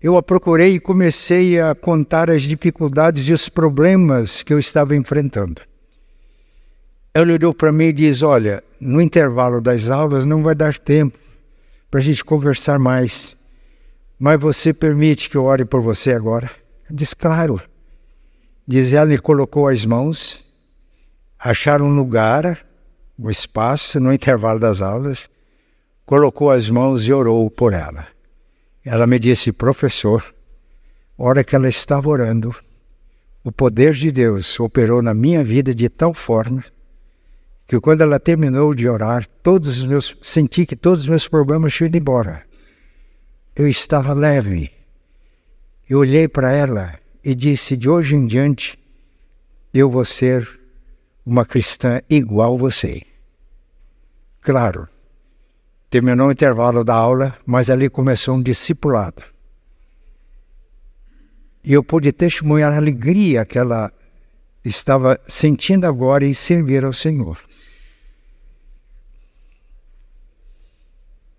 Eu 0.00 0.16
a 0.16 0.22
procurei 0.22 0.76
e 0.76 0.80
comecei 0.80 1.60
a 1.60 1.74
contar 1.74 2.30
as 2.30 2.40
dificuldades 2.40 3.28
e 3.28 3.34
os 3.34 3.50
problemas 3.50 4.42
que 4.42 4.50
eu 4.50 4.58
estava 4.58 4.96
enfrentando. 4.96 5.60
Ela 7.12 7.34
olhou 7.34 7.52
para 7.52 7.70
mim 7.70 7.88
e 7.88 7.92
disse: 7.92 8.24
Olha, 8.24 8.64
no 8.80 9.02
intervalo 9.02 9.60
das 9.60 9.90
aulas 9.90 10.24
não 10.24 10.42
vai 10.42 10.54
dar 10.54 10.78
tempo 10.78 11.18
para 11.90 12.00
a 12.00 12.02
gente 12.02 12.24
conversar 12.24 12.78
mais, 12.78 13.36
mas 14.18 14.40
você 14.40 14.72
permite 14.72 15.28
que 15.28 15.36
eu 15.36 15.44
ore 15.44 15.66
por 15.66 15.82
você 15.82 16.14
agora? 16.14 16.50
Disse: 16.90 17.14
Claro. 17.14 17.60
Diz 18.66 18.90
ela, 18.90 19.12
ele 19.12 19.20
colocou 19.20 19.68
as 19.68 19.84
mãos, 19.84 20.42
acharam 21.38 21.84
um 21.84 21.94
lugar, 21.94 22.64
um 23.18 23.28
espaço 23.28 24.00
no 24.00 24.10
intervalo 24.10 24.58
das 24.58 24.80
aulas, 24.80 25.28
colocou 26.06 26.50
as 26.52 26.70
mãos 26.70 27.06
e 27.06 27.12
orou 27.12 27.50
por 27.50 27.72
ela. 27.72 28.06
Ela 28.84 29.06
me 29.06 29.18
disse, 29.18 29.52
professor, 29.52 30.24
hora 31.18 31.42
que 31.42 31.56
ela 31.56 31.68
estava 31.68 32.08
orando, 32.08 32.54
o 33.42 33.50
poder 33.50 33.92
de 33.92 34.12
Deus 34.12 34.58
operou 34.60 35.02
na 35.02 35.12
minha 35.12 35.42
vida 35.42 35.74
de 35.74 35.88
tal 35.88 36.14
forma 36.14 36.64
que 37.66 37.80
quando 37.80 38.02
ela 38.02 38.20
terminou 38.20 38.72
de 38.72 38.88
orar, 38.88 39.26
todos 39.42 39.78
os 39.78 39.84
meus 39.84 40.16
senti 40.22 40.64
que 40.64 40.76
todos 40.76 41.00
os 41.00 41.08
meus 41.08 41.26
problemas 41.26 41.74
tinham 41.74 41.88
ido 41.88 41.98
embora. 41.98 42.44
Eu 43.56 43.66
estava 43.66 44.14
leve. 44.14 44.70
Eu 45.88 45.98
olhei 45.98 46.28
para 46.28 46.52
ela 46.52 46.96
e 47.24 47.34
disse: 47.34 47.76
De 47.76 47.88
hoje 47.88 48.14
em 48.14 48.24
diante, 48.24 48.78
eu 49.74 49.90
vou 49.90 50.04
ser 50.04 50.48
uma 51.24 51.44
cristã 51.44 52.00
igual 52.08 52.56
você. 52.56 53.02
Claro, 54.40 54.88
terminou 55.90 56.28
o 56.28 56.32
intervalo 56.32 56.84
da 56.84 56.94
aula, 56.94 57.36
mas 57.44 57.70
ali 57.70 57.88
começou 57.88 58.36
um 58.36 58.42
discipulado. 58.42 59.22
E 61.64 61.72
eu 61.72 61.82
pude 61.82 62.12
testemunhar 62.12 62.72
a 62.72 62.76
alegria 62.76 63.44
que 63.44 63.58
ela 63.58 63.92
estava 64.64 65.18
sentindo 65.26 65.86
agora 65.86 66.24
em 66.24 66.34
servir 66.34 66.84
ao 66.84 66.92
Senhor. 66.92 67.38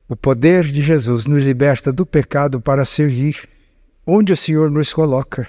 O 0.07 0.15
poder 0.15 0.65
de 0.65 0.81
Jesus 0.81 1.25
nos 1.25 1.43
liberta 1.43 1.91
do 1.91 2.05
pecado 2.05 2.61
para 2.61 2.85
servir 2.85 3.47
onde 4.05 4.31
o 4.31 4.37
Senhor 4.37 4.71
nos 4.71 4.93
coloca 4.93 5.47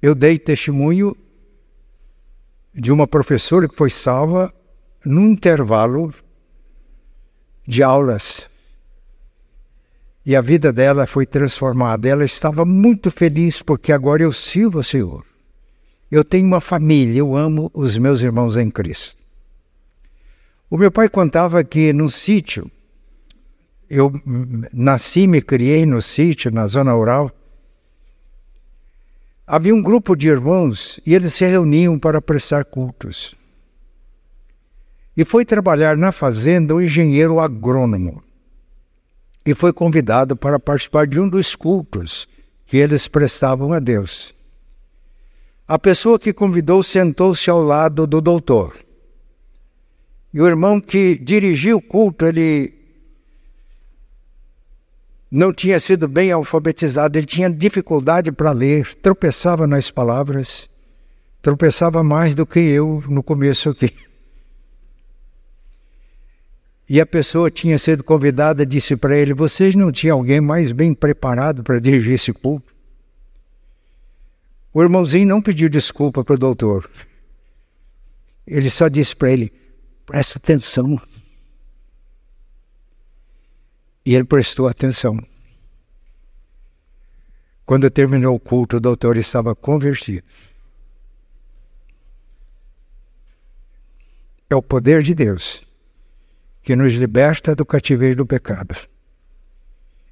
eu 0.00 0.14
dei 0.14 0.38
testemunho 0.38 1.16
de 2.72 2.92
uma 2.92 3.06
professora 3.06 3.68
que 3.68 3.74
foi 3.74 3.90
salva 3.90 4.52
num 5.04 5.28
intervalo 5.28 6.14
de 7.68 7.82
aulas. 7.82 8.48
E 10.24 10.34
a 10.34 10.40
vida 10.40 10.72
dela 10.72 11.06
foi 11.06 11.26
transformada. 11.26 12.08
Ela 12.08 12.24
estava 12.24 12.64
muito 12.64 13.10
feliz 13.10 13.60
porque 13.60 13.92
agora 13.92 14.22
eu 14.22 14.32
sirvo 14.32 14.78
ao 14.78 14.82
Senhor. 14.82 15.26
Eu 16.10 16.24
tenho 16.24 16.46
uma 16.46 16.60
família, 16.60 17.18
eu 17.18 17.36
amo 17.36 17.70
os 17.74 17.98
meus 17.98 18.22
irmãos 18.22 18.56
em 18.56 18.70
Cristo. 18.70 19.22
O 20.70 20.78
meu 20.78 20.90
pai 20.90 21.10
contava 21.10 21.62
que 21.62 21.92
no 21.92 22.10
sítio, 22.10 22.70
eu 23.88 24.10
nasci, 24.72 25.26
me 25.26 25.42
criei 25.42 25.84
no 25.84 26.00
sítio, 26.00 26.50
na 26.50 26.66
zona 26.66 26.92
rural, 26.92 27.30
havia 29.46 29.74
um 29.74 29.82
grupo 29.82 30.16
de 30.16 30.28
irmãos 30.28 30.98
e 31.04 31.14
eles 31.14 31.34
se 31.34 31.44
reuniam 31.44 31.98
para 31.98 32.22
prestar 32.22 32.64
cultos. 32.64 33.36
E 35.18 35.24
foi 35.24 35.44
trabalhar 35.44 35.96
na 35.96 36.12
fazenda 36.12 36.76
o 36.76 36.80
engenheiro 36.80 37.40
agrônomo. 37.40 38.22
E 39.44 39.52
foi 39.52 39.72
convidado 39.72 40.36
para 40.36 40.60
participar 40.60 41.08
de 41.08 41.18
um 41.18 41.28
dos 41.28 41.56
cultos 41.56 42.28
que 42.64 42.76
eles 42.76 43.08
prestavam 43.08 43.72
a 43.72 43.80
Deus. 43.80 44.32
A 45.66 45.76
pessoa 45.76 46.20
que 46.20 46.32
convidou 46.32 46.84
sentou-se 46.84 47.50
ao 47.50 47.60
lado 47.60 48.06
do 48.06 48.20
doutor. 48.20 48.76
E 50.32 50.40
o 50.40 50.46
irmão 50.46 50.80
que 50.80 51.18
dirigia 51.18 51.76
o 51.76 51.82
culto, 51.82 52.24
ele 52.24 52.72
não 55.28 55.52
tinha 55.52 55.80
sido 55.80 56.06
bem 56.06 56.30
alfabetizado, 56.30 57.18
ele 57.18 57.26
tinha 57.26 57.50
dificuldade 57.50 58.30
para 58.30 58.52
ler, 58.52 58.94
tropeçava 58.94 59.66
nas 59.66 59.90
palavras, 59.90 60.70
tropeçava 61.42 62.04
mais 62.04 62.36
do 62.36 62.46
que 62.46 62.60
eu 62.60 63.02
no 63.08 63.20
começo 63.20 63.70
aqui. 63.70 63.92
E 66.88 67.02
a 67.02 67.06
pessoa 67.06 67.50
tinha 67.50 67.78
sido 67.78 68.02
convidada, 68.02 68.64
disse 68.64 68.96
para 68.96 69.14
ele: 69.14 69.34
Vocês 69.34 69.74
não 69.74 69.92
tinham 69.92 70.16
alguém 70.16 70.40
mais 70.40 70.72
bem 70.72 70.94
preparado 70.94 71.62
para 71.62 71.78
dirigir 71.78 72.14
esse 72.14 72.32
culto? 72.32 72.74
O 74.72 74.82
irmãozinho 74.82 75.26
não 75.26 75.42
pediu 75.42 75.68
desculpa 75.68 76.24
para 76.24 76.34
o 76.34 76.38
doutor. 76.38 76.90
Ele 78.46 78.70
só 78.70 78.88
disse 78.88 79.14
para 79.14 79.30
ele: 79.30 79.52
Presta 80.06 80.38
atenção. 80.38 80.98
E 84.06 84.14
ele 84.14 84.24
prestou 84.24 84.66
atenção. 84.66 85.18
Quando 87.66 87.90
terminou 87.90 88.34
o 88.34 88.40
culto, 88.40 88.78
o 88.78 88.80
doutor 88.80 89.18
estava 89.18 89.54
convertido. 89.54 90.26
É 94.48 94.56
o 94.56 94.62
poder 94.62 95.02
de 95.02 95.14
Deus 95.14 95.67
que 96.68 96.76
nos 96.76 96.96
liberta 96.96 97.54
do 97.54 97.64
cativeiro 97.64 98.16
do 98.16 98.26
pecado 98.26 98.76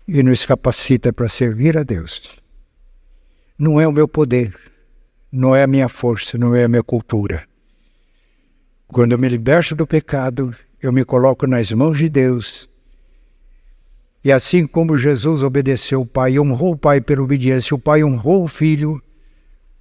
e 0.09 0.23
nos 0.23 0.47
capacita 0.47 1.13
para 1.13 1.29
servir 1.29 1.77
a 1.77 1.83
Deus. 1.83 2.41
Não 3.59 3.79
é 3.79 3.87
o 3.87 3.93
meu 3.93 4.09
poder, 4.09 4.59
não 5.31 5.55
é 5.55 5.65
a 5.65 5.67
minha 5.67 5.87
força, 5.87 6.39
não 6.39 6.57
é 6.57 6.65
a 6.65 6.69
minha 6.69 6.83
cultura. 6.83 7.47
Quando 8.89 9.13
eu 9.13 9.19
me 9.19 9.29
liberto 9.29 9.75
do 9.75 9.87
pecado, 9.87 10.57
eu 10.81 10.91
me 10.95 11.05
coloco 11.05 11.47
nas 11.47 11.71
mãos 11.73 11.99
de 11.99 12.09
Deus 12.09 12.67
e 14.25 14.33
assim 14.33 14.67
como 14.67 14.97
Jesus 14.97 15.43
obedeceu 15.43 16.01
o 16.01 16.07
Pai, 16.07 16.39
honrou 16.39 16.73
o 16.73 16.79
Pai 16.79 17.03
pela 17.03 17.21
obediência, 17.21 17.75
o 17.75 17.79
Pai 17.79 18.03
honrou 18.03 18.45
o 18.45 18.49
Filho, 18.49 18.99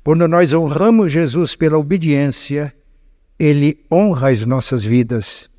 quando 0.04 0.28
nós 0.28 0.52
honramos 0.52 1.10
Jesus 1.10 1.56
pela 1.56 1.78
obediência, 1.78 2.76
Ele 3.40 3.80
honra 3.90 4.30
as 4.30 4.46
nossas 4.46 4.84
vidas 4.84 5.50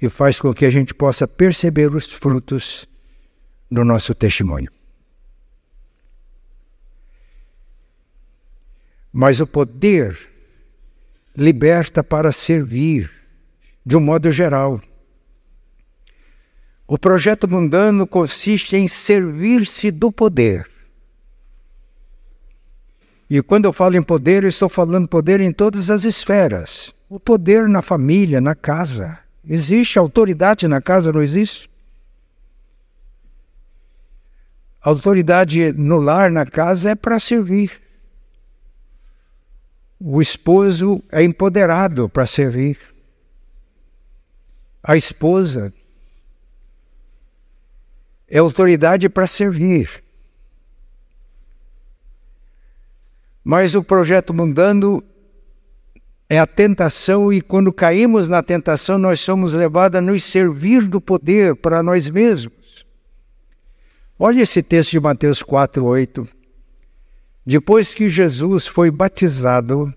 e 0.00 0.08
faz 0.08 0.38
com 0.40 0.52
que 0.52 0.64
a 0.64 0.70
gente 0.70 0.94
possa 0.94 1.26
perceber 1.26 1.94
os 1.94 2.12
frutos 2.12 2.86
do 3.70 3.84
nosso 3.84 4.14
testemunho. 4.14 4.70
Mas 9.12 9.40
o 9.40 9.46
poder 9.46 10.18
liberta 11.36 12.02
para 12.02 12.32
servir, 12.32 13.10
de 13.84 13.96
um 13.96 14.00
modo 14.00 14.30
geral. 14.30 14.80
O 16.86 16.98
projeto 16.98 17.48
mundano 17.48 18.06
consiste 18.06 18.76
em 18.76 18.86
servir-se 18.86 19.90
do 19.90 20.12
poder. 20.12 20.68
E 23.28 23.42
quando 23.42 23.64
eu 23.64 23.72
falo 23.72 23.96
em 23.96 24.02
poder, 24.02 24.44
eu 24.44 24.48
estou 24.48 24.68
falando 24.68 25.08
poder 25.08 25.40
em 25.40 25.50
todas 25.50 25.90
as 25.90 26.04
esferas. 26.04 26.94
O 27.08 27.18
poder 27.18 27.68
na 27.68 27.82
família, 27.82 28.40
na 28.40 28.54
casa. 28.54 29.18
Existe 29.46 29.98
autoridade 29.98 30.66
na 30.66 30.80
casa, 30.80 31.12
não 31.12 31.22
existe? 31.22 31.70
autoridade 34.90 35.72
no 35.72 35.98
lar, 35.98 36.30
na 36.30 36.46
casa, 36.46 36.90
é 36.90 36.94
para 36.94 37.18
servir. 37.18 37.82
O 39.98 40.20
esposo 40.22 41.02
é 41.10 41.24
empoderado 41.24 42.08
para 42.08 42.24
servir. 42.24 42.78
A 44.80 44.96
esposa 44.96 45.72
é 48.28 48.38
autoridade 48.38 49.08
para 49.08 49.26
servir. 49.26 50.04
Mas 53.42 53.74
o 53.74 53.82
projeto 53.82 54.32
mundano 54.32 55.02
é 56.28 56.38
a 56.38 56.46
tentação, 56.46 57.32
e 57.32 57.40
quando 57.40 57.72
caímos 57.72 58.28
na 58.28 58.42
tentação, 58.42 58.98
nós 58.98 59.20
somos 59.20 59.52
levados 59.52 59.98
a 59.98 60.00
nos 60.00 60.24
servir 60.24 60.82
do 60.82 61.00
poder 61.00 61.54
para 61.56 61.82
nós 61.82 62.08
mesmos. 62.08 62.84
Olha 64.18 64.42
esse 64.42 64.62
texto 64.62 64.92
de 64.92 65.00
Mateus 65.00 65.42
4, 65.42 65.84
8. 65.84 66.28
Depois 67.44 67.94
que 67.94 68.08
Jesus 68.08 68.66
foi 68.66 68.90
batizado, 68.90 69.94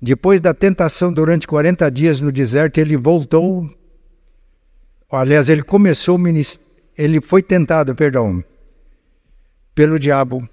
depois 0.00 0.40
da 0.40 0.54
tentação 0.54 1.12
durante 1.12 1.46
40 1.46 1.90
dias 1.90 2.20
no 2.20 2.30
deserto, 2.30 2.78
ele 2.78 2.96
voltou. 2.96 3.68
Aliás, 5.10 5.48
ele 5.48 5.62
começou 5.62 6.16
o 6.16 6.18
ministério 6.18 6.64
ele 6.96 7.20
foi 7.20 7.42
tentado, 7.42 7.94
perdão, 7.94 8.42
pelo 9.74 9.98
diabo. 9.98 10.48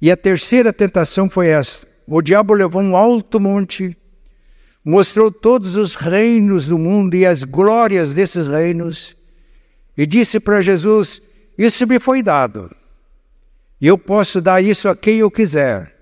E 0.00 0.10
a 0.10 0.16
terceira 0.16 0.72
tentação 0.72 1.28
foi 1.28 1.48
essa. 1.48 1.86
O 2.06 2.20
diabo 2.20 2.54
levou 2.54 2.82
um 2.82 2.96
alto 2.96 3.40
monte, 3.40 3.96
mostrou 4.84 5.30
todos 5.30 5.76
os 5.76 5.94
reinos 5.94 6.68
do 6.68 6.78
mundo 6.78 7.14
e 7.14 7.24
as 7.24 7.44
glórias 7.44 8.14
desses 8.14 8.46
reinos, 8.46 9.16
e 9.96 10.06
disse 10.06 10.38
para 10.38 10.60
Jesus: 10.60 11.22
Isso 11.56 11.86
me 11.86 11.98
foi 11.98 12.22
dado, 12.22 12.70
e 13.80 13.86
eu 13.86 13.96
posso 13.96 14.40
dar 14.40 14.62
isso 14.62 14.88
a 14.88 14.96
quem 14.96 15.18
eu 15.18 15.30
quiser. 15.30 15.94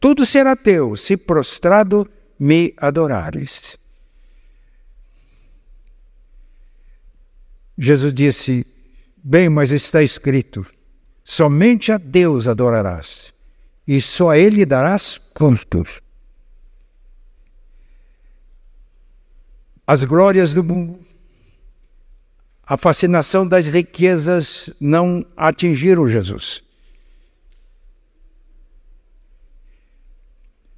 Tudo 0.00 0.24
será 0.24 0.54
teu, 0.54 0.94
se 0.94 1.16
prostrado 1.16 2.08
me 2.38 2.72
adorares. 2.76 3.76
Jesus 7.76 8.12
disse: 8.12 8.66
Bem, 9.16 9.48
mas 9.48 9.70
está 9.70 10.02
escrito: 10.02 10.66
somente 11.24 11.92
a 11.92 11.98
Deus 11.98 12.48
adorarás, 12.48 13.32
e 13.88 14.02
só 14.02 14.28
a 14.28 14.38
Ele 14.38 14.66
darás 14.66 15.16
contos. 15.32 16.02
As 19.86 20.04
glórias 20.04 20.52
do 20.52 20.62
mundo, 20.62 21.00
a 22.62 22.76
fascinação 22.76 23.48
das 23.48 23.66
riquezas 23.66 24.68
não 24.78 25.24
atingiram 25.34 26.06
Jesus. 26.06 26.62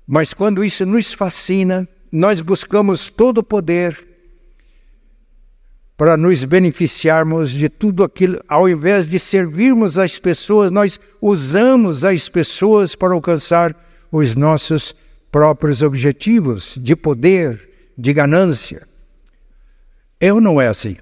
Mas 0.06 0.32
quando 0.32 0.62
isso 0.62 0.86
nos 0.86 1.12
fascina, 1.12 1.88
nós 2.12 2.40
buscamos 2.40 3.10
todo 3.10 3.38
o 3.38 3.44
poder, 3.44 4.06
para 6.00 6.16
nos 6.16 6.42
beneficiarmos 6.44 7.50
de 7.50 7.68
tudo 7.68 8.02
aquilo, 8.02 8.42
ao 8.48 8.66
invés 8.66 9.06
de 9.06 9.18
servirmos 9.18 9.98
as 9.98 10.18
pessoas, 10.18 10.70
nós 10.70 10.98
usamos 11.20 12.04
as 12.04 12.26
pessoas 12.26 12.94
para 12.94 13.12
alcançar 13.12 13.76
os 14.10 14.34
nossos 14.34 14.96
próprios 15.30 15.82
objetivos 15.82 16.78
de 16.80 16.96
poder, 16.96 17.92
de 17.98 18.14
ganância. 18.14 18.88
Eu 20.18 20.40
não 20.40 20.58
é 20.58 20.68
assim. 20.68 20.96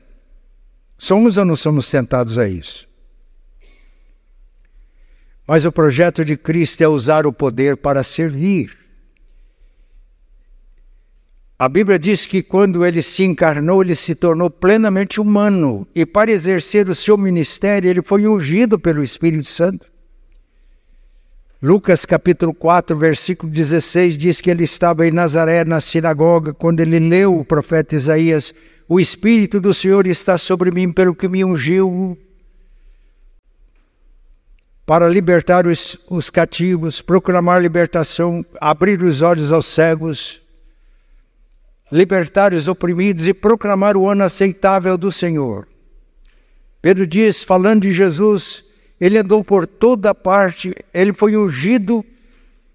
Somos 0.98 1.37
ou 1.37 1.44
não 1.44 1.54
somos 1.54 1.87
sentados 1.87 2.37
a 2.37 2.48
isso? 2.48 2.88
Mas 5.46 5.64
o 5.64 5.70
projeto 5.70 6.24
de 6.24 6.37
Cristo 6.37 6.82
é 6.82 6.88
usar 6.88 7.24
o 7.24 7.32
poder 7.32 7.76
para 7.76 8.02
servir. 8.02 8.76
A 11.58 11.68
Bíblia 11.68 11.98
diz 11.98 12.24
que 12.24 12.40
quando 12.40 12.86
ele 12.86 13.02
se 13.02 13.24
encarnou, 13.24 13.82
ele 13.82 13.96
se 13.96 14.14
tornou 14.14 14.48
plenamente 14.48 15.20
humano 15.20 15.88
e 15.92 16.06
para 16.06 16.30
exercer 16.30 16.88
o 16.88 16.94
seu 16.94 17.18
ministério, 17.18 17.90
ele 17.90 18.00
foi 18.00 18.28
ungido 18.28 18.78
pelo 18.78 19.02
Espírito 19.02 19.48
Santo. 19.48 19.90
Lucas 21.60 22.06
capítulo 22.06 22.54
4, 22.54 22.96
versículo 22.96 23.50
16 23.50 24.16
diz 24.16 24.40
que 24.40 24.48
ele 24.48 24.62
estava 24.62 25.04
em 25.04 25.10
Nazaré, 25.10 25.64
na 25.64 25.80
sinagoga, 25.80 26.54
quando 26.54 26.78
ele 26.78 27.00
leu 27.00 27.36
o 27.36 27.44
profeta 27.44 27.96
Isaías: 27.96 28.54
O 28.88 29.00
Espírito 29.00 29.60
do 29.60 29.74
Senhor 29.74 30.06
está 30.06 30.38
sobre 30.38 30.70
mim, 30.70 30.92
pelo 30.92 31.12
que 31.12 31.26
me 31.26 31.44
ungiu 31.44 32.16
para 34.86 35.08
libertar 35.08 35.66
os, 35.66 35.98
os 36.08 36.30
cativos, 36.30 37.02
proclamar 37.02 37.60
libertação, 37.60 38.46
abrir 38.60 39.02
os 39.02 39.20
olhos 39.20 39.50
aos 39.50 39.66
cegos, 39.66 40.40
libertar 41.90 42.53
os 42.53 42.68
oprimidos 42.68 43.27
e 43.27 43.35
proclamar 43.35 43.96
o 43.96 44.09
ano 44.09 44.24
aceitável 44.24 44.96
do 44.96 45.11
Senhor. 45.11 45.66
Pedro 46.81 47.07
diz, 47.07 47.42
falando 47.42 47.83
de 47.83 47.92
Jesus, 47.92 48.64
ele 49.01 49.18
andou 49.18 49.42
por 49.42 49.66
toda 49.66 50.14
parte, 50.14 50.74
ele 50.92 51.12
foi 51.12 51.37
ungido 51.37 52.05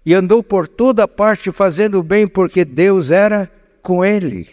e 0.04 0.14
andou 0.14 0.42
por 0.42 0.68
toda 0.68 1.08
parte 1.08 1.50
fazendo 1.50 2.02
bem, 2.02 2.28
porque 2.28 2.64
Deus 2.64 3.10
era 3.10 3.50
com 3.82 4.04
ele. 4.04 4.50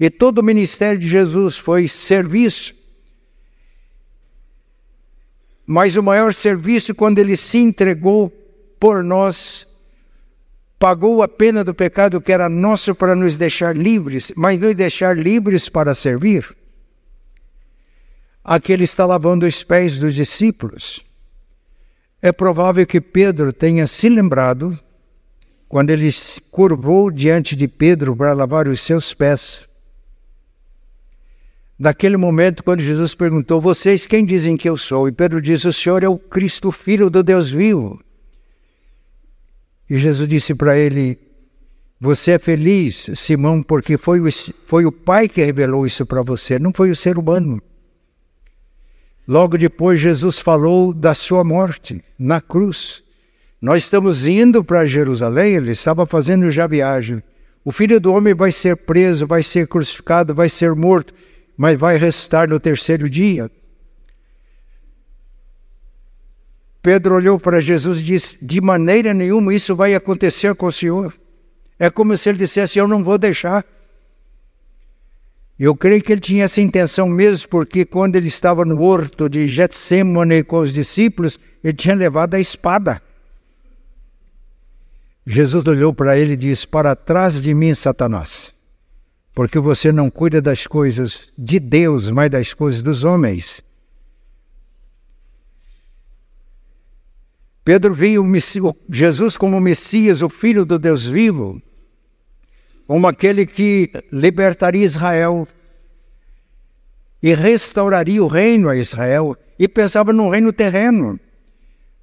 E 0.00 0.10
todo 0.10 0.38
o 0.38 0.44
ministério 0.44 0.98
de 0.98 1.08
Jesus 1.08 1.56
foi 1.56 1.86
serviço. 1.86 2.74
Mas 5.66 5.96
o 5.96 6.02
maior 6.02 6.32
serviço, 6.32 6.94
quando 6.94 7.18
ele 7.18 7.36
se 7.36 7.58
entregou 7.58 8.30
por 8.80 9.04
nós, 9.04 9.67
pagou 10.78 11.22
a 11.22 11.28
pena 11.28 11.64
do 11.64 11.74
pecado 11.74 12.20
que 12.20 12.32
era 12.32 12.48
nosso 12.48 12.94
para 12.94 13.16
nos 13.16 13.36
deixar 13.36 13.76
livres, 13.76 14.32
mas 14.36 14.60
nos 14.60 14.74
deixar 14.74 15.16
livres 15.16 15.68
para 15.68 15.94
servir. 15.94 16.56
Aqui 18.44 18.72
ele 18.72 18.84
está 18.84 19.04
lavando 19.04 19.44
os 19.44 19.62
pés 19.62 19.98
dos 19.98 20.14
discípulos. 20.14 21.04
É 22.22 22.32
provável 22.32 22.86
que 22.86 23.00
Pedro 23.00 23.52
tenha 23.52 23.86
se 23.86 24.08
lembrado, 24.08 24.78
quando 25.68 25.90
ele 25.90 26.10
se 26.10 26.40
curvou 26.40 27.10
diante 27.10 27.54
de 27.54 27.68
Pedro 27.68 28.16
para 28.16 28.32
lavar 28.32 28.66
os 28.66 28.80
seus 28.80 29.12
pés, 29.12 29.68
daquele 31.78 32.16
momento 32.16 32.64
quando 32.64 32.80
Jesus 32.80 33.14
perguntou: 33.14 33.60
Vocês 33.60 34.06
quem 34.06 34.24
dizem 34.24 34.56
que 34.56 34.68
eu 34.68 34.76
sou? 34.76 35.08
E 35.08 35.12
Pedro 35.12 35.42
disse: 35.42 35.68
O 35.68 35.72
Senhor 35.72 36.02
é 36.02 36.08
o 36.08 36.18
Cristo, 36.18 36.72
filho 36.72 37.10
do 37.10 37.22
Deus 37.22 37.50
vivo. 37.50 38.00
E 39.88 39.96
Jesus 39.96 40.28
disse 40.28 40.54
para 40.54 40.78
ele: 40.78 41.18
Você 42.00 42.32
é 42.32 42.38
feliz, 42.38 43.10
Simão, 43.14 43.62
porque 43.62 43.96
foi 43.96 44.20
o, 44.20 44.28
foi 44.66 44.84
o 44.84 44.92
Pai 44.92 45.28
que 45.28 45.44
revelou 45.44 45.86
isso 45.86 46.04
para 46.04 46.22
você, 46.22 46.58
não 46.58 46.72
foi 46.72 46.90
o 46.90 46.96
ser 46.96 47.18
humano. 47.18 47.62
Logo 49.26 49.58
depois, 49.58 50.00
Jesus 50.00 50.38
falou 50.38 50.92
da 50.94 51.12
sua 51.12 51.44
morte 51.44 52.02
na 52.18 52.40
cruz. 52.40 53.02
Nós 53.60 53.82
estamos 53.82 54.26
indo 54.26 54.64
para 54.64 54.86
Jerusalém, 54.86 55.54
ele 55.54 55.72
estava 55.72 56.06
fazendo 56.06 56.50
já 56.50 56.66
viagem. 56.66 57.22
O 57.64 57.72
filho 57.72 58.00
do 58.00 58.12
homem 58.12 58.32
vai 58.32 58.50
ser 58.52 58.76
preso, 58.76 59.26
vai 59.26 59.42
ser 59.42 59.66
crucificado, 59.66 60.34
vai 60.34 60.48
ser 60.48 60.74
morto, 60.74 61.12
mas 61.56 61.78
vai 61.78 61.98
restar 61.98 62.48
no 62.48 62.58
terceiro 62.58 63.10
dia. 63.10 63.50
Pedro 66.88 67.16
olhou 67.16 67.38
para 67.38 67.60
Jesus 67.60 68.00
e 68.00 68.02
disse: 68.02 68.38
De 68.40 68.62
maneira 68.62 69.12
nenhuma 69.12 69.52
isso 69.52 69.76
vai 69.76 69.94
acontecer 69.94 70.54
com 70.54 70.64
o 70.64 70.72
Senhor. 70.72 71.12
É 71.78 71.90
como 71.90 72.16
se 72.16 72.30
ele 72.30 72.38
dissesse: 72.38 72.78
Eu 72.78 72.88
não 72.88 73.04
vou 73.04 73.18
deixar. 73.18 73.62
Eu 75.58 75.76
creio 75.76 76.00
que 76.00 76.10
ele 76.10 76.20
tinha 76.22 76.46
essa 76.46 76.62
intenção 76.62 77.06
mesmo, 77.06 77.46
porque 77.50 77.84
quando 77.84 78.16
ele 78.16 78.28
estava 78.28 78.64
no 78.64 78.80
horto 78.80 79.28
de 79.28 79.46
Getsemane 79.46 80.42
com 80.42 80.60
os 80.60 80.72
discípulos, 80.72 81.38
ele 81.62 81.74
tinha 81.74 81.94
levado 81.94 82.32
a 82.32 82.40
espada. 82.40 83.02
Jesus 85.26 85.66
olhou 85.66 85.92
para 85.92 86.16
ele 86.16 86.32
e 86.32 86.36
disse: 86.36 86.66
Para 86.66 86.96
trás 86.96 87.42
de 87.42 87.52
mim, 87.52 87.74
Satanás, 87.74 88.50
porque 89.34 89.58
você 89.58 89.92
não 89.92 90.08
cuida 90.08 90.40
das 90.40 90.66
coisas 90.66 91.30
de 91.36 91.60
Deus, 91.60 92.10
mas 92.10 92.30
das 92.30 92.54
coisas 92.54 92.80
dos 92.80 93.04
homens. 93.04 93.62
Pedro 97.68 97.92
viu 97.92 98.24
Jesus 98.88 99.36
como 99.36 99.60
Messias, 99.60 100.22
o 100.22 100.30
Filho 100.30 100.64
do 100.64 100.78
Deus 100.78 101.04
vivo, 101.04 101.60
como 102.86 103.06
aquele 103.06 103.44
que 103.44 103.90
libertaria 104.10 104.82
Israel 104.82 105.46
e 107.22 107.34
restauraria 107.34 108.24
o 108.24 108.26
reino 108.26 108.70
a 108.70 108.76
Israel, 108.78 109.36
e 109.58 109.68
pensava 109.68 110.14
num 110.14 110.30
reino 110.30 110.50
terreno. 110.50 111.20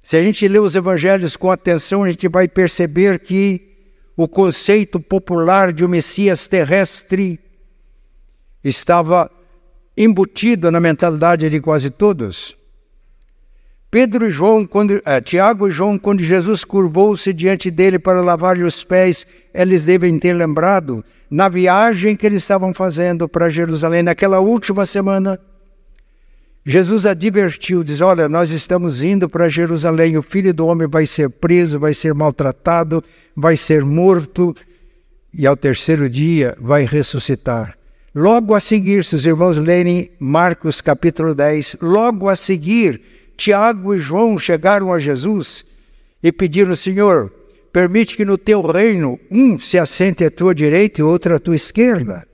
Se 0.00 0.16
a 0.16 0.22
gente 0.22 0.46
lê 0.46 0.60
os 0.60 0.76
evangelhos 0.76 1.36
com 1.36 1.50
atenção, 1.50 2.04
a 2.04 2.10
gente 2.12 2.28
vai 2.28 2.46
perceber 2.46 3.18
que 3.18 3.90
o 4.16 4.28
conceito 4.28 5.00
popular 5.00 5.72
de 5.72 5.84
um 5.84 5.88
Messias 5.88 6.46
terrestre 6.46 7.40
estava 8.62 9.28
embutido 9.96 10.70
na 10.70 10.78
mentalidade 10.78 11.50
de 11.50 11.60
quase 11.60 11.90
todos. 11.90 12.55
Pedro 13.96 14.26
e 14.26 14.30
João, 14.30 14.66
quando, 14.66 15.00
eh, 15.06 15.20
Tiago 15.22 15.66
e 15.66 15.70
João, 15.70 15.96
quando 15.96 16.22
Jesus 16.22 16.64
curvou-se 16.64 17.32
diante 17.32 17.70
dele 17.70 17.98
para 17.98 18.20
lavar-lhe 18.20 18.62
os 18.62 18.84
pés, 18.84 19.26
eles 19.54 19.86
devem 19.86 20.18
ter 20.18 20.34
lembrado 20.34 21.02
na 21.30 21.48
viagem 21.48 22.14
que 22.14 22.26
eles 22.26 22.42
estavam 22.42 22.74
fazendo 22.74 23.26
para 23.26 23.48
Jerusalém, 23.48 24.02
naquela 24.02 24.38
última 24.38 24.84
semana. 24.84 25.40
Jesus 26.62 27.06
advertiu, 27.06 27.82
diz: 27.82 28.02
Olha, 28.02 28.28
nós 28.28 28.50
estamos 28.50 29.02
indo 29.02 29.30
para 29.30 29.48
Jerusalém, 29.48 30.18
o 30.18 30.22
filho 30.22 30.52
do 30.52 30.66
homem 30.66 30.86
vai 30.86 31.06
ser 31.06 31.30
preso, 31.30 31.80
vai 31.80 31.94
ser 31.94 32.12
maltratado, 32.12 33.02
vai 33.34 33.56
ser 33.56 33.82
morto, 33.82 34.54
e 35.32 35.46
ao 35.46 35.56
terceiro 35.56 36.06
dia 36.10 36.54
vai 36.60 36.84
ressuscitar. 36.84 37.78
Logo 38.14 38.54
a 38.54 38.60
seguir, 38.60 39.06
se 39.06 39.14
os 39.14 39.24
irmãos 39.24 39.56
lerem 39.56 40.10
Marcos 40.18 40.82
capítulo 40.82 41.34
10, 41.34 41.78
logo 41.80 42.28
a 42.28 42.36
seguir, 42.36 43.15
Tiago 43.36 43.94
e 43.94 43.98
João 43.98 44.38
chegaram 44.38 44.92
a 44.92 44.98
Jesus 44.98 45.64
e 46.22 46.32
pediram: 46.32 46.74
Senhor, 46.74 47.32
permite 47.72 48.16
que 48.16 48.24
no 48.24 48.38
teu 48.38 48.62
reino 48.62 49.20
um 49.30 49.58
se 49.58 49.78
assente 49.78 50.24
à 50.24 50.30
tua 50.30 50.54
direita 50.54 51.00
e 51.00 51.04
outro 51.04 51.34
à 51.34 51.38
tua 51.38 51.56
esquerda. 51.56 52.26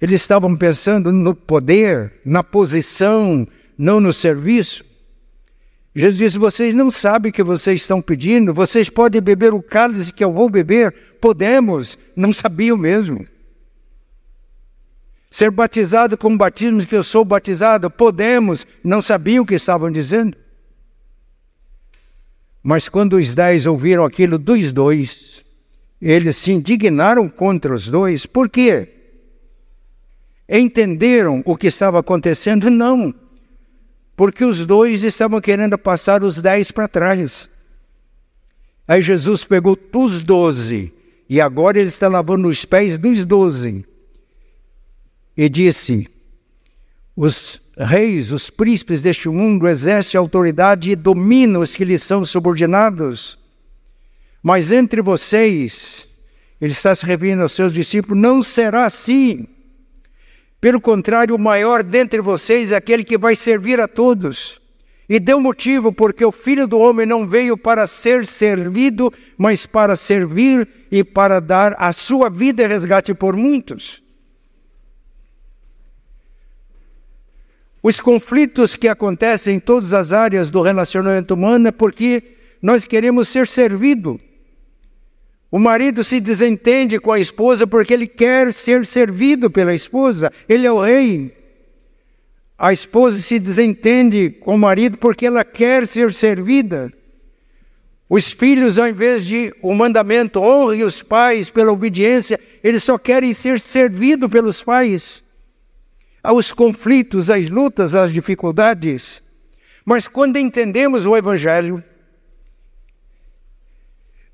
Eles 0.00 0.20
estavam 0.20 0.54
pensando 0.54 1.10
no 1.10 1.34
poder, 1.34 2.12
na 2.24 2.42
posição, 2.42 3.48
não 3.78 3.98
no 3.98 4.12
serviço. 4.12 4.84
Jesus 5.94 6.18
disse: 6.18 6.38
Vocês 6.38 6.74
não 6.74 6.90
sabem 6.90 7.30
o 7.30 7.32
que 7.32 7.42
vocês 7.42 7.80
estão 7.80 8.02
pedindo, 8.02 8.52
vocês 8.52 8.90
podem 8.90 9.22
beber 9.22 9.54
o 9.54 9.62
cálice 9.62 10.12
que 10.12 10.22
eu 10.22 10.32
vou 10.32 10.50
beber? 10.50 10.94
Podemos, 11.20 11.96
não 12.14 12.32
sabiam 12.32 12.76
mesmo. 12.76 13.26
Ser 15.36 15.50
batizado 15.50 16.16
com 16.16 16.32
o 16.32 16.36
batismo 16.38 16.86
que 16.86 16.96
eu 16.96 17.02
sou 17.02 17.22
batizado, 17.22 17.90
podemos, 17.90 18.66
não 18.82 19.02
sabiam 19.02 19.44
o 19.44 19.46
que 19.46 19.56
estavam 19.56 19.92
dizendo. 19.92 20.34
Mas 22.62 22.88
quando 22.88 23.18
os 23.18 23.34
dez 23.34 23.66
ouviram 23.66 24.06
aquilo 24.06 24.38
dos 24.38 24.72
dois, 24.72 25.44
eles 26.00 26.38
se 26.38 26.52
indignaram 26.52 27.28
contra 27.28 27.74
os 27.74 27.86
dois. 27.86 28.24
Por 28.24 28.48
quê? 28.48 28.88
Entenderam 30.48 31.42
o 31.44 31.54
que 31.54 31.66
estava 31.66 31.98
acontecendo? 32.00 32.70
Não. 32.70 33.14
Porque 34.16 34.42
os 34.42 34.64
dois 34.64 35.02
estavam 35.02 35.38
querendo 35.38 35.76
passar 35.76 36.22
os 36.22 36.40
dez 36.40 36.70
para 36.70 36.88
trás. 36.88 37.46
Aí 38.88 39.02
Jesus 39.02 39.44
pegou 39.44 39.78
os 39.92 40.22
doze, 40.22 40.94
e 41.28 41.42
agora 41.42 41.78
ele 41.78 41.88
está 41.88 42.08
lavando 42.08 42.48
os 42.48 42.64
pés 42.64 42.96
dos 42.96 43.22
doze 43.22 43.84
e 45.36 45.48
disse: 45.48 46.08
Os 47.14 47.60
reis, 47.76 48.32
os 48.32 48.48
príncipes 48.48 49.02
deste 49.02 49.28
mundo 49.28 49.68
exercem 49.68 50.18
autoridade 50.18 50.90
e 50.90 50.96
dominam 50.96 51.60
os 51.60 51.74
que 51.74 51.84
lhes 51.84 52.02
são 52.02 52.24
subordinados. 52.24 53.38
Mas 54.42 54.70
entre 54.70 55.02
vocês, 55.02 56.06
ele 56.60 56.72
está 56.72 56.94
se 56.94 57.04
referindo 57.04 57.42
aos 57.42 57.52
seus 57.52 57.72
discípulos, 57.72 58.20
não 58.20 58.42
será 58.42 58.86
assim. 58.86 59.46
Pelo 60.60 60.80
contrário, 60.80 61.34
o 61.34 61.38
maior 61.38 61.82
dentre 61.82 62.20
vocês 62.20 62.70
é 62.70 62.76
aquele 62.76 63.04
que 63.04 63.18
vai 63.18 63.36
servir 63.36 63.78
a 63.80 63.86
todos. 63.86 64.60
E 65.08 65.20
deu 65.20 65.38
motivo, 65.40 65.92
porque 65.92 66.24
o 66.24 66.32
filho 66.32 66.66
do 66.66 66.78
homem 66.78 67.06
não 67.06 67.26
veio 67.26 67.56
para 67.56 67.86
ser 67.86 68.26
servido, 68.26 69.12
mas 69.36 69.64
para 69.64 69.94
servir 69.94 70.66
e 70.90 71.04
para 71.04 71.40
dar 71.40 71.76
a 71.78 71.92
sua 71.92 72.28
vida 72.28 72.64
em 72.64 72.66
resgate 72.66 73.14
por 73.14 73.36
muitos. 73.36 74.02
Os 77.88 78.00
conflitos 78.00 78.74
que 78.74 78.88
acontecem 78.88 79.54
em 79.54 79.60
todas 79.60 79.92
as 79.92 80.12
áreas 80.12 80.50
do 80.50 80.60
relacionamento 80.60 81.34
humano 81.34 81.68
é 81.68 81.70
porque 81.70 82.20
nós 82.60 82.84
queremos 82.84 83.28
ser 83.28 83.46
servido. 83.46 84.20
O 85.52 85.58
marido 85.60 86.02
se 86.02 86.18
desentende 86.18 86.98
com 86.98 87.12
a 87.12 87.20
esposa 87.20 87.64
porque 87.64 87.94
ele 87.94 88.08
quer 88.08 88.52
ser 88.52 88.84
servido 88.84 89.48
pela 89.48 89.72
esposa, 89.72 90.32
ele 90.48 90.66
é 90.66 90.72
o 90.72 90.82
rei. 90.82 91.32
A 92.58 92.72
esposa 92.72 93.22
se 93.22 93.38
desentende 93.38 94.30
com 94.30 94.56
o 94.56 94.58
marido 94.58 94.98
porque 94.98 95.24
ela 95.24 95.44
quer 95.44 95.86
ser 95.86 96.12
servida. 96.12 96.92
Os 98.10 98.32
filhos, 98.32 98.80
ao 98.80 98.88
invés 98.88 99.24
de 99.24 99.54
o 99.62 99.72
mandamento 99.72 100.40
honre 100.40 100.82
os 100.82 101.04
pais 101.04 101.50
pela 101.50 101.70
obediência, 101.70 102.40
eles 102.64 102.82
só 102.82 102.98
querem 102.98 103.32
ser 103.32 103.60
servidos 103.60 104.28
pelos 104.28 104.60
pais 104.60 105.24
aos 106.26 106.52
conflitos, 106.52 107.30
às 107.30 107.48
lutas, 107.48 107.94
às 107.94 108.12
dificuldades. 108.12 109.22
Mas 109.84 110.08
quando 110.08 110.38
entendemos 110.38 111.06
o 111.06 111.16
Evangelho, 111.16 111.82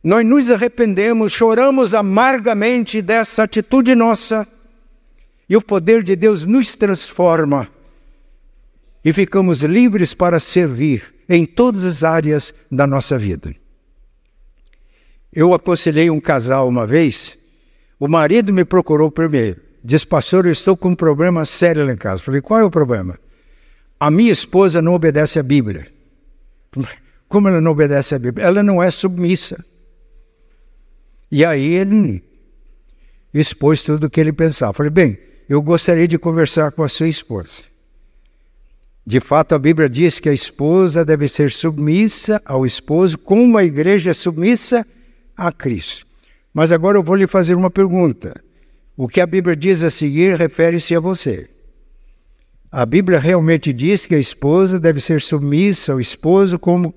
nós 0.03 0.25
nos 0.25 0.51
arrependemos, 0.51 1.31
choramos 1.33 1.93
amargamente 1.93 3.03
dessa 3.03 3.43
atitude 3.43 3.95
nossa, 3.95 4.49
e 5.47 5.55
o 5.55 5.61
poder 5.61 6.03
de 6.03 6.17
Deus 6.17 6.47
nos 6.47 6.75
transforma. 6.75 7.69
e 9.05 9.13
ficamos 9.13 9.63
livres 9.63 10.15
para 10.15 10.39
servir 10.39 11.13
em 11.29 11.45
todas 11.45 11.85
as 11.85 12.05
áreas 12.05 12.55
da 12.71 12.87
nossa 12.87 13.19
vida. 13.19 13.53
Eu 15.33 15.53
aconselhei 15.53 16.09
um 16.09 16.21
casal 16.21 16.69
uma 16.69 16.87
vez, 16.87 17.37
o 17.99 18.07
marido 18.07 18.53
me 18.53 18.65
procurou 18.65 19.11
primeiro. 19.11 19.72
Diz, 19.85 20.05
pastor, 20.05 20.47
eu 20.47 20.53
estou 20.53 20.77
com 20.77 20.91
um 20.91 20.95
problema 20.95 21.45
sério 21.45 21.85
lá 21.85 21.93
em 21.93 21.97
casa. 21.97 22.23
Falei, 22.23 22.41
qual 22.41 22.61
é 22.61 22.65
o 22.65 22.71
problema? 22.71 23.19
A 23.99 24.11
minha 24.11 24.33
esposa 24.33 24.81
não 24.81 24.95
obedece 24.95 25.39
à 25.39 25.43
Bíblia. 25.43 25.89
Como 27.29 27.49
ela 27.49 27.61
não 27.61 27.73
obedece 27.73 28.15
à 28.15 28.19
Bíblia? 28.19 28.47
Ela 28.47 28.63
não 28.63 28.83
é 28.83 28.91
submissa. 28.91 29.65
E 31.31 31.45
aí 31.45 31.75
ele 31.75 32.23
expôs 33.33 33.83
tudo 33.83 34.07
o 34.07 34.11
que 34.11 34.21
ele 34.21 34.33
pensava. 34.33 34.73
Falei, 34.73 34.91
bem, 34.91 35.19
eu 35.49 35.61
gostaria 35.63 36.07
de 36.07 36.19
conversar 36.19 36.73
com 36.73 36.83
a 36.83 36.89
sua 36.89 37.09
esposa. 37.09 37.65
De 39.05 39.19
fato, 39.19 39.55
a 39.55 39.59
Bíblia 39.59 39.89
diz 39.89 40.21
que 40.21 40.29
a 40.29 40.33
esposa 40.33 41.05
deve 41.05 41.27
ser 41.27 41.51
submissa 41.51 42.41
ao 42.45 42.65
esposo, 42.65 43.19
como 43.19 43.59
a 43.59 43.65
igreja 43.65 44.11
é 44.11 44.15
submissa 44.15 44.87
a 45.37 45.51
Cristo. 45.51 46.07
Mas 46.55 46.71
agora 46.71 46.99
eu 46.99 47.03
vou 47.03 47.17
lhe 47.17 47.27
fazer 47.27 47.55
uma 47.55 47.71
pergunta. 47.71 48.41
O 48.97 49.09
que 49.09 49.21
a 49.21 49.27
Bíblia 49.27 49.57
diz 49.57 49.83
a 49.83 49.91
seguir 49.91 50.37
refere-se 50.37 50.95
a 50.95 51.01
você. 51.01 51.49
A 52.71 52.85
Bíblia 52.87 53.19
realmente 53.19 53.73
diz 53.73 54.07
que 54.07 54.15
a 54.15 54.19
esposa 54.19 54.79
deve 54.79 55.01
ser 55.01 55.21
submissa 55.21 55.93
ao 55.93 56.01
esposo 56.01 56.59
como 56.59 56.95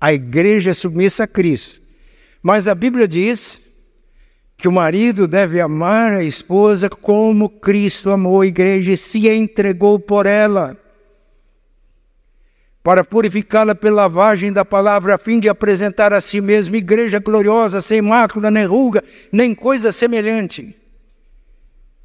a 0.00 0.12
igreja 0.12 0.70
é 0.70 0.74
submissa 0.74 1.24
a 1.24 1.26
Cristo. 1.26 1.80
Mas 2.42 2.68
a 2.68 2.74
Bíblia 2.74 3.08
diz 3.08 3.60
que 4.56 4.68
o 4.68 4.72
marido 4.72 5.26
deve 5.26 5.60
amar 5.60 6.12
a 6.12 6.22
esposa 6.22 6.88
como 6.90 7.48
Cristo 7.48 8.10
amou 8.10 8.42
a 8.42 8.46
igreja 8.46 8.92
e 8.92 8.96
se 8.96 9.28
entregou 9.28 9.98
por 9.98 10.26
ela, 10.26 10.76
para 12.82 13.02
purificá-la 13.02 13.74
pela 13.74 14.02
lavagem 14.02 14.52
da 14.52 14.62
palavra, 14.62 15.14
a 15.14 15.18
fim 15.18 15.40
de 15.40 15.48
apresentar 15.48 16.12
a 16.12 16.20
si 16.20 16.38
mesmo 16.40 16.76
igreja 16.76 17.18
gloriosa, 17.18 17.80
sem 17.80 18.02
mácula, 18.02 18.50
nem 18.50 18.66
ruga, 18.66 19.02
nem 19.32 19.54
coisa 19.54 19.90
semelhante. 19.90 20.76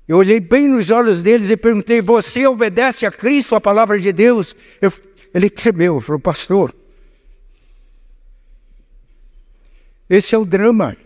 Eu 0.09 0.17
olhei 0.17 0.39
bem 0.39 0.67
nos 0.67 0.89
olhos 0.89 1.21
deles 1.21 1.51
e 1.51 1.55
perguntei: 1.55 2.01
Você 2.01 2.47
obedece 2.47 3.05
a 3.05 3.11
Cristo, 3.11 3.53
a 3.53 3.61
palavra 3.61 3.99
de 3.99 4.11
Deus? 4.11 4.55
Eu, 4.81 4.91
ele 5.31 5.51
tremeu, 5.51 6.01
falou: 6.01 6.19
Pastor, 6.19 6.73
esse 10.09 10.33
é 10.33 10.37
o 10.39 10.45
drama. 10.45 10.97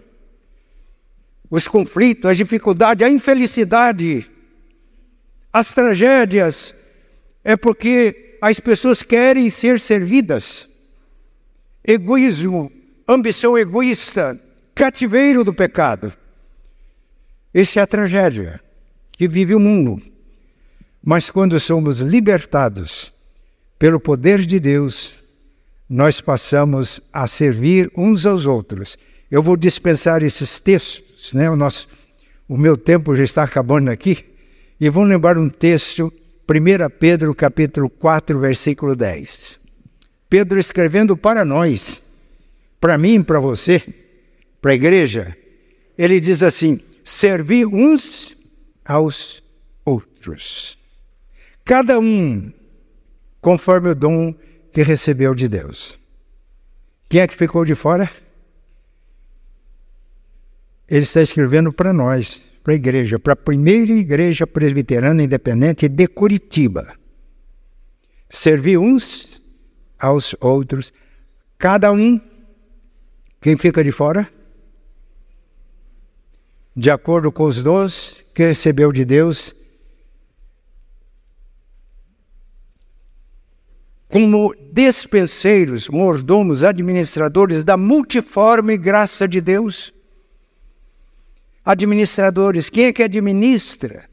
Os 1.50 1.68
conflitos, 1.68 2.32
as 2.32 2.38
dificuldades, 2.38 3.06
a 3.06 3.10
infelicidade, 3.10 4.32
as 5.52 5.74
tragédias, 5.74 6.74
é 7.44 7.58
porque 7.58 8.38
as 8.42 8.58
pessoas 8.58 9.04
querem 9.04 9.50
ser 9.50 9.82
servidas. 9.82 10.70
Egoísmo, 11.84 12.72
ambição 13.06 13.58
egoísta, 13.58 14.40
cativeiro 14.74 15.44
do 15.44 15.54
pecado. 15.54 16.14
Essa 17.54 17.82
é 17.82 17.84
a 17.84 17.88
tragédia 17.88 18.63
que 19.24 19.28
vive 19.28 19.56
o 19.56 19.60
mundo. 19.60 20.02
Mas 21.02 21.30
quando 21.30 21.58
somos 21.58 22.02
libertados 22.02 23.14
pelo 23.80 23.98
poder 23.98 24.46
de 24.46 24.60
Deus, 24.60 25.14
nós 25.90 26.20
passamos 26.20 27.00
a 27.14 27.26
servir 27.26 27.90
uns 27.96 28.26
aos 28.26 28.46
outros. 28.46 28.98
Eu 29.32 29.42
vou 29.42 29.56
dispensar 29.56 30.24
esses 30.24 30.60
textos, 30.60 31.32
né? 31.32 31.50
O, 31.50 31.56
nosso, 31.56 31.88
o 32.50 32.58
meu 32.58 32.76
tempo 32.76 33.16
já 33.16 33.24
está 33.24 33.44
acabando 33.44 33.90
aqui, 33.90 34.26
e 34.78 34.90
vou 34.90 35.04
lembrar 35.06 35.38
um 35.38 35.48
texto, 35.48 36.12
1 36.50 36.90
Pedro 37.00 37.34
capítulo 37.34 37.90
4, 37.90 38.38
versículo 38.38 38.94
10. 38.94 39.58
Pedro 40.30 40.60
escrevendo 40.60 41.16
para 41.16 41.46
nós, 41.46 42.02
para 42.78 42.98
mim, 42.98 43.24
para 43.24 43.40
você, 43.40 43.82
para 44.62 44.72
a 44.72 44.76
igreja, 44.76 45.34
ele 45.98 46.20
diz 46.20 46.44
assim: 46.44 46.82
servir 47.06 47.66
uns 47.66 48.33
aos 48.86 49.44
outros. 49.86 50.78
Cada 51.64 52.00
um 52.00 52.52
conforme 53.42 53.90
o 53.90 53.96
dom 53.96 54.34
que 54.72 54.82
recebeu 54.82 55.36
de 55.36 55.48
Deus. 55.48 56.00
Quem 57.10 57.22
é 57.22 57.28
que 57.28 57.36
ficou 57.36 57.64
de 57.64 57.76
fora? 57.76 58.10
Ele 60.88 61.04
está 61.04 61.22
escrevendo 61.22 61.72
para 61.72 61.94
nós, 61.94 62.42
para 62.64 62.74
a 62.74 62.76
igreja, 62.76 63.20
para 63.20 63.34
a 63.34 63.36
primeira 63.36 63.92
igreja 63.94 64.48
presbiteriana 64.48 65.24
independente 65.24 65.88
de 65.88 66.08
Curitiba. 66.08 66.94
Servir 68.30 68.78
uns 68.78 69.42
aos 70.00 70.36
outros, 70.40 70.94
cada 71.58 71.92
um. 71.92 72.20
Quem 73.40 73.58
fica 73.58 73.84
de 73.84 73.92
fora? 73.92 74.30
De 76.76 76.90
acordo 76.90 77.32
com 77.32 77.44
os 77.44 77.62
dons 77.62 78.23
que 78.34 78.44
recebeu 78.44 78.92
de 78.92 79.06
Deus, 79.06 79.56
como 84.14 84.54
despenseiros, 84.72 85.90
mordomos, 85.90 86.64
administradores 86.64 87.64
da 87.64 87.76
multiforme 87.76 88.78
graça 88.78 89.28
de 89.28 89.42
Deus. 89.42 89.92
Administradores, 91.66 92.70
quem 92.70 92.86
é 92.86 92.94
que 92.94 93.02
administra 93.02 94.08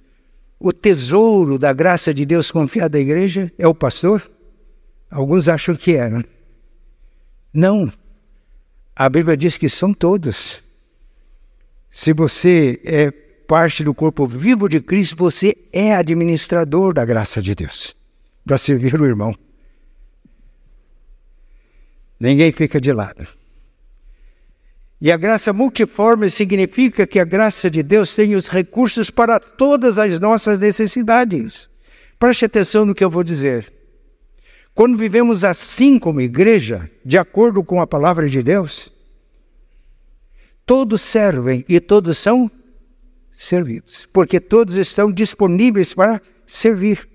o 0.59 0.73
tesouro 0.73 1.59
da 1.59 1.73
graça 1.73 2.15
de 2.15 2.25
Deus 2.25 2.51
confiado 2.51 2.97
à 2.97 2.99
igreja? 2.99 3.53
É 3.59 3.69
o 3.69 3.75
pastor? 3.75 4.31
Alguns 5.11 5.49
acham 5.49 5.75
que 5.75 5.97
é, 5.97 6.09
né? 6.09 6.25
Não. 7.53 7.93
A 8.97 9.09
Bíblia 9.09 9.37
diz 9.37 9.59
que 9.59 9.69
são 9.69 9.93
todos. 9.93 10.63
Se 11.91 12.13
você 12.13 12.81
é 12.85 13.13
parte 13.51 13.83
do 13.83 13.93
corpo 13.93 14.29
vivo 14.29 14.69
de 14.69 14.81
Cristo, 14.81 15.17
você 15.17 15.57
é 15.73 15.93
administrador 15.93 16.95
da 16.95 17.05
graça 17.05 17.43
de 17.43 17.53
Deus 17.53 17.97
para 18.47 18.57
servir 18.57 18.95
o 19.01 19.05
irmão. 19.05 19.37
Ninguém 22.21 22.53
fica 22.53 22.81
de 22.81 22.93
lado. 22.93 23.27
E 25.01 25.11
a 25.11 25.17
graça 25.17 25.53
multiforme 25.53 26.31
significa 26.31 27.09
que 27.09 27.19
a 27.19 27.25
graça 27.25 27.69
de 27.69 27.83
Deus 27.83 28.15
tem 28.15 28.37
os 28.37 28.47
recursos 28.47 29.11
para 29.11 29.41
todas 29.41 29.99
as 29.99 30.21
nossas 30.21 30.57
necessidades. 30.57 31.69
Preste 32.21 32.45
atenção 32.45 32.87
no 32.87 32.95
que 32.95 33.03
eu 33.03 33.11
vou 33.11 33.25
dizer. 33.25 33.73
Quando 34.73 34.97
vivemos 34.97 35.43
assim 35.43 35.99
como 35.99 36.21
igreja, 36.21 36.89
de 37.05 37.19
acordo 37.19 37.65
com 37.65 37.81
a 37.81 37.87
palavra 37.87 38.31
de 38.31 38.45
Deus, 38.45 38.93
todos 40.65 41.01
servem 41.01 41.65
e 41.69 41.81
todos 41.81 42.17
são 42.17 42.49
servidos, 43.41 44.07
porque 44.13 44.39
todos 44.39 44.75
estão 44.75 45.11
disponíveis 45.11 45.95
para 45.95 46.21
servir. 46.47 47.09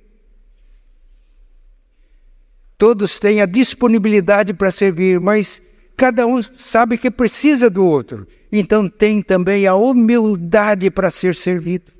Todos 2.80 3.19
têm 3.19 3.41
a 3.41 3.45
disponibilidade 3.45 4.51
para 4.51 4.71
servir, 4.71 5.19
mas 5.21 5.61
cada 5.95 6.26
um 6.26 6.41
sabe 6.57 6.97
que 6.97 7.11
precisa 7.11 7.69
do 7.69 7.86
outro. 7.86 8.28
Então 8.51 8.89
tem 8.89 9.21
também 9.21 9.67
a 9.67 9.76
humildade 9.76 10.89
para 10.89 11.11
ser 11.11 11.36
servido. 11.36 11.91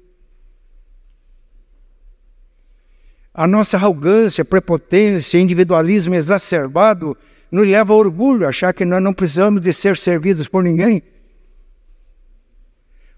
A 3.32 3.46
nossa 3.46 3.78
arrogância, 3.78 4.44
prepotência, 4.44 5.38
individualismo 5.38 6.16
exacerbado 6.16 7.16
nos 7.52 7.68
leva 7.68 7.94
a 7.94 7.96
orgulho, 7.96 8.48
achar 8.48 8.74
que 8.74 8.86
nós 8.86 9.04
não 9.04 9.14
precisamos 9.14 9.62
de 9.62 9.72
ser 9.72 9.98
servidos 9.98 10.48
por 10.48 10.64
ninguém 10.64 11.04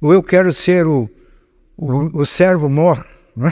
ou 0.02 0.14
eu 0.14 0.22
quero 0.22 0.54
ser 0.54 0.86
o, 0.86 1.10
o, 1.76 2.22
o 2.22 2.26
servo 2.26 2.70
mor. 2.70 3.06
Né? 3.36 3.52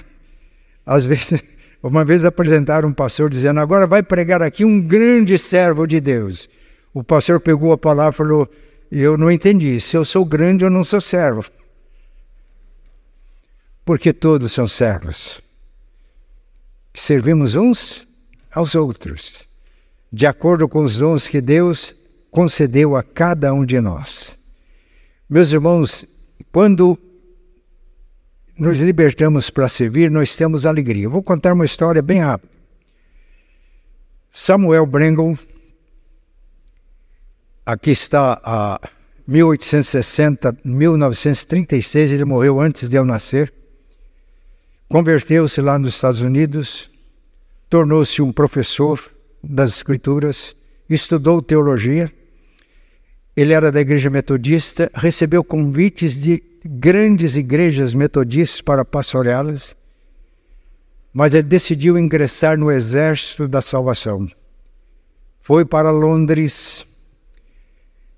Às 0.85 1.05
vezes, 1.05 1.43
uma 1.81 2.05
vez 2.05 2.25
apresentaram 2.25 2.89
um 2.89 2.93
pastor 2.93 3.29
dizendo: 3.29 3.59
agora 3.59 3.87
vai 3.87 4.03
pregar 4.03 4.41
aqui 4.41 4.63
um 4.63 4.81
grande 4.81 5.37
servo 5.37 5.85
de 5.85 5.99
Deus. 5.99 6.49
O 6.93 7.03
pastor 7.03 7.39
pegou 7.39 7.71
a 7.71 7.77
palavra 7.77 8.13
e 8.13 8.17
falou: 8.17 8.49
eu 8.91 9.17
não 9.17 9.31
entendi. 9.31 9.79
Se 9.81 9.97
eu 9.97 10.05
sou 10.05 10.23
grande, 10.23 10.63
eu 10.63 10.69
não 10.69 10.83
sou 10.83 11.01
servo. 11.01 11.43
Porque 13.83 14.13
todos 14.13 14.51
são 14.51 14.67
servos. 14.67 15.41
Servimos 16.93 17.55
uns 17.55 18.07
aos 18.51 18.73
outros, 18.73 19.45
de 20.11 20.25
acordo 20.25 20.67
com 20.69 20.81
os 20.81 20.97
dons 20.97 21.27
que 21.27 21.41
Deus 21.41 21.93
concedeu 22.31 22.95
a 22.95 23.03
cada 23.03 23.53
um 23.53 23.65
de 23.65 23.81
nós. 23.81 24.39
Meus 25.29 25.51
irmãos, 25.51 26.05
quando 26.55 26.97
nos 28.57 28.79
libertamos 28.79 29.49
para 29.49 29.67
servir, 29.67 30.09
nós 30.09 30.37
temos 30.37 30.65
alegria. 30.65 31.03
Eu 31.03 31.11
vou 31.11 31.21
contar 31.21 31.51
uma 31.51 31.65
história 31.65 32.01
bem 32.01 32.21
rápida. 32.21 32.49
Samuel 34.31 34.85
Brengle, 34.85 35.37
aqui 37.65 37.91
está 37.91 38.39
a 38.41 38.79
1860, 39.27 40.57
1936, 40.63 42.13
ele 42.13 42.23
morreu 42.23 42.61
antes 42.61 42.87
de 42.87 42.95
eu 42.95 43.03
nascer. 43.03 43.53
Converteu-se 44.87 45.59
lá 45.59 45.77
nos 45.77 45.95
Estados 45.95 46.21
Unidos, 46.21 46.89
tornou-se 47.69 48.21
um 48.21 48.31
professor 48.31 49.11
das 49.43 49.71
Escrituras, 49.71 50.55
estudou 50.89 51.41
teologia. 51.41 52.09
Ele 53.35 53.53
era 53.53 53.71
da 53.71 53.81
igreja 53.81 54.09
metodista, 54.09 54.89
recebeu 54.93 55.43
convites 55.43 56.17
de 56.21 56.41
grandes 56.65 57.35
igrejas 57.35 57.93
metodistas 57.93 58.61
para 58.61 58.85
pastoreá-las, 58.85 59.75
mas 61.13 61.33
ele 61.33 61.43
decidiu 61.43 61.97
ingressar 61.97 62.57
no 62.57 62.71
exército 62.71 63.47
da 63.47 63.61
salvação. 63.61 64.27
Foi 65.41 65.63
para 65.63 65.91
Londres. 65.91 66.85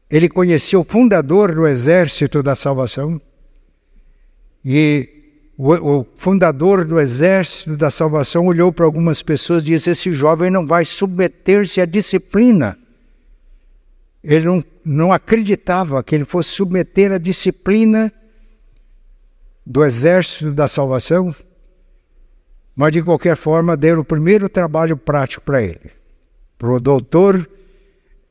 Ele 0.09 0.29
conheceu 0.29 0.81
o 0.81 0.85
fundador 0.85 1.53
do 1.53 1.67
exército 1.67 2.41
da 2.41 2.55
salvação 2.55 3.19
e 4.63 5.09
o, 5.57 6.05
fundador 6.15 6.85
do 6.85 6.99
exército 6.99 7.75
da 7.75 7.89
salvação 7.89 8.45
olhou 8.45 8.71
para 8.71 8.85
algumas 8.85 9.21
pessoas 9.23 9.63
e 9.63 9.67
disse: 9.67 9.89
Esse 9.89 10.11
jovem 10.11 10.51
não 10.51 10.65
vai 10.65 10.85
submeter-se 10.85 11.81
à 11.81 11.85
disciplina. 11.85 12.77
Ele 14.23 14.45
não, 14.45 14.63
não 14.83 15.13
acreditava 15.13 16.03
que 16.03 16.15
ele 16.15 16.25
fosse 16.25 16.49
submeter 16.49 17.11
à 17.11 17.17
disciplina 17.17 18.11
do 19.65 19.83
exército 19.83 20.51
da 20.51 20.67
salvação, 20.67 21.35
mas 22.75 22.91
de 22.91 23.03
qualquer 23.03 23.35
forma 23.35 23.75
deram 23.75 24.01
o 24.01 24.05
primeiro 24.05 24.47
trabalho 24.47 24.95
prático 24.95 25.43
para 25.43 25.61
ele, 25.61 25.91
para 26.57 26.69
o 26.69 26.79
doutor 26.79 27.49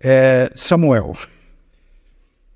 é, 0.01 0.51
Samuel. 0.55 1.14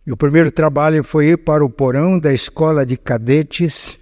E 0.07 0.12
o 0.12 0.16
primeiro 0.16 0.51
trabalho 0.51 1.05
foi 1.05 1.26
ir 1.26 1.39
para 1.39 1.64
o 1.64 1.68
porão 1.68 2.18
da 2.18 2.33
escola 2.33 2.87
de 2.87 2.97
cadetes, 2.97 3.99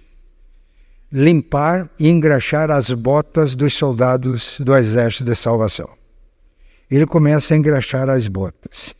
limpar 1.11 1.89
e 1.99 2.07
engraxar 2.07 2.71
as 2.71 2.91
botas 2.91 3.55
dos 3.55 3.73
soldados 3.73 4.59
do 4.59 4.75
exército 4.75 5.25
de 5.25 5.35
salvação. 5.35 5.89
Ele 6.89 7.05
começa 7.05 7.53
a 7.53 7.57
engraxar 7.57 8.09
as 8.09 8.27
botas. 8.27 8.95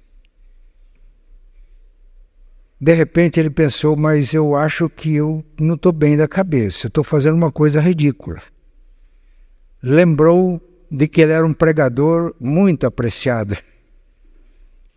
De 2.81 2.93
repente 2.93 3.39
ele 3.39 3.49
pensou, 3.49 3.97
mas 3.97 4.33
eu 4.33 4.55
acho 4.55 4.89
que 4.89 5.13
eu 5.13 5.43
não 5.59 5.75
estou 5.75 5.91
bem 5.91 6.15
da 6.15 6.29
cabeça, 6.29 6.87
estou 6.87 7.03
fazendo 7.03 7.35
uma 7.35 7.51
coisa 7.51 7.81
ridícula. 7.81 8.41
Lembrou 9.83 10.61
de 10.89 11.07
que 11.07 11.19
ele 11.19 11.33
era 11.33 11.45
um 11.45 11.53
pregador 11.53 12.33
muito 12.39 12.87
apreciado, 12.87 13.57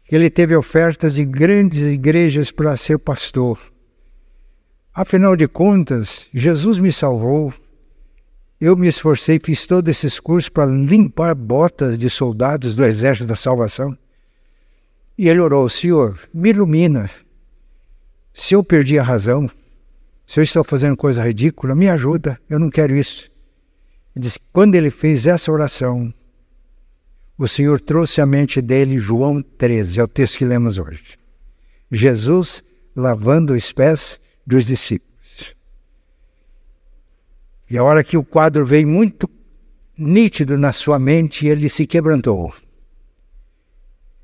que 0.04 0.14
ele 0.14 0.30
teve 0.30 0.54
ofertas 0.54 1.14
de 1.14 1.24
grandes 1.24 1.82
igrejas 1.82 2.52
para 2.52 2.76
ser 2.76 2.98
pastor. 2.98 3.58
Afinal 4.94 5.34
de 5.34 5.48
contas, 5.48 6.26
Jesus 6.32 6.78
me 6.78 6.92
salvou. 6.92 7.52
Eu 8.60 8.76
me 8.76 8.86
esforcei, 8.86 9.40
fiz 9.42 9.66
todos 9.66 9.90
esses 9.90 10.20
cursos 10.20 10.48
para 10.48 10.70
limpar 10.70 11.34
botas 11.34 11.98
de 11.98 12.08
soldados 12.08 12.76
do 12.76 12.84
exército 12.84 13.26
da 13.26 13.34
salvação. 13.34 13.96
E 15.18 15.28
ele 15.28 15.40
orou: 15.40 15.68
Senhor, 15.68 16.16
me 16.32 16.50
ilumina 16.50 17.10
se 18.34 18.54
eu 18.54 18.64
perdi 18.64 18.98
a 18.98 19.02
razão, 19.02 19.50
se 20.26 20.40
eu 20.40 20.44
estou 20.44 20.64
fazendo 20.64 20.96
coisa 20.96 21.22
ridícula, 21.22 21.74
me 21.74 21.88
ajuda, 21.88 22.40
eu 22.48 22.58
não 22.58 22.70
quero 22.70 22.96
isso. 22.96 23.30
Ele 24.16 24.28
quando 24.52 24.74
ele 24.74 24.90
fez 24.90 25.26
essa 25.26 25.50
oração, 25.50 26.12
o 27.36 27.48
Senhor 27.48 27.80
trouxe 27.80 28.20
à 28.20 28.26
mente 28.26 28.60
dele 28.60 28.98
João 28.98 29.42
13, 29.42 30.00
é 30.00 30.04
o 30.04 30.08
texto 30.08 30.38
que 30.38 30.44
lemos 30.44 30.78
hoje. 30.78 31.18
Jesus 31.90 32.62
lavando 32.94 33.52
os 33.52 33.72
pés 33.72 34.20
dos 34.46 34.66
discípulos. 34.66 35.54
E 37.68 37.76
a 37.76 37.82
hora 37.82 38.04
que 38.04 38.16
o 38.16 38.24
quadro 38.24 38.64
veio 38.66 38.86
muito 38.86 39.28
nítido 39.96 40.58
na 40.58 40.72
sua 40.72 40.98
mente, 40.98 41.46
ele 41.46 41.68
se 41.68 41.86
quebrantou, 41.86 42.54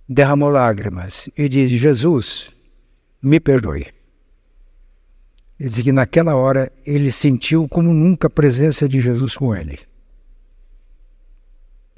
derramou 0.09 0.51
lágrimas 0.51 1.29
e 1.37 1.49
disse: 1.49 1.77
Jesus, 1.77 2.51
me 3.23 3.41
perdoe. 3.41 3.98
Ele 5.59 5.69
diz 5.69 5.83
que 5.83 5.93
naquela 5.93 6.37
hora 6.37 6.71
ele 6.87 7.11
sentiu 7.11 7.69
como 7.69 7.93
nunca 7.93 8.29
a 8.29 8.31
presença 8.31 8.89
de 8.89 9.01
Jesus 9.01 9.37
com 9.37 9.55
ele. 9.55 9.81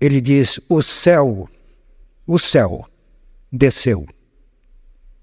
Ele 0.01 0.21
diz: 0.21 0.59
O 0.69 0.81
céu, 0.83 1.49
o 2.27 2.39
céu 2.39 2.87
desceu 3.53 4.07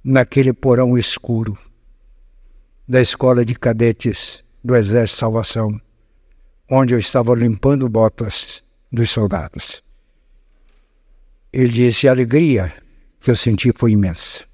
naquele 0.03 0.53
porão 0.53 0.97
escuro 0.97 1.57
da 2.87 3.01
escola 3.01 3.43
de 3.43 3.55
cadetes 3.55 4.43
do 4.63 4.75
Exército 4.75 5.15
de 5.15 5.19
Salvação, 5.19 5.81
onde 6.69 6.93
eu 6.93 6.99
estava 6.99 7.33
limpando 7.35 7.89
botas 7.89 8.63
dos 8.91 9.09
soldados. 9.09 9.81
Ele 11.51 11.69
disse: 11.69 12.07
A 12.07 12.11
alegria 12.11 12.71
que 13.19 13.31
eu 13.31 13.35
senti 13.35 13.73
foi 13.75 13.93
imensa. 13.93 14.46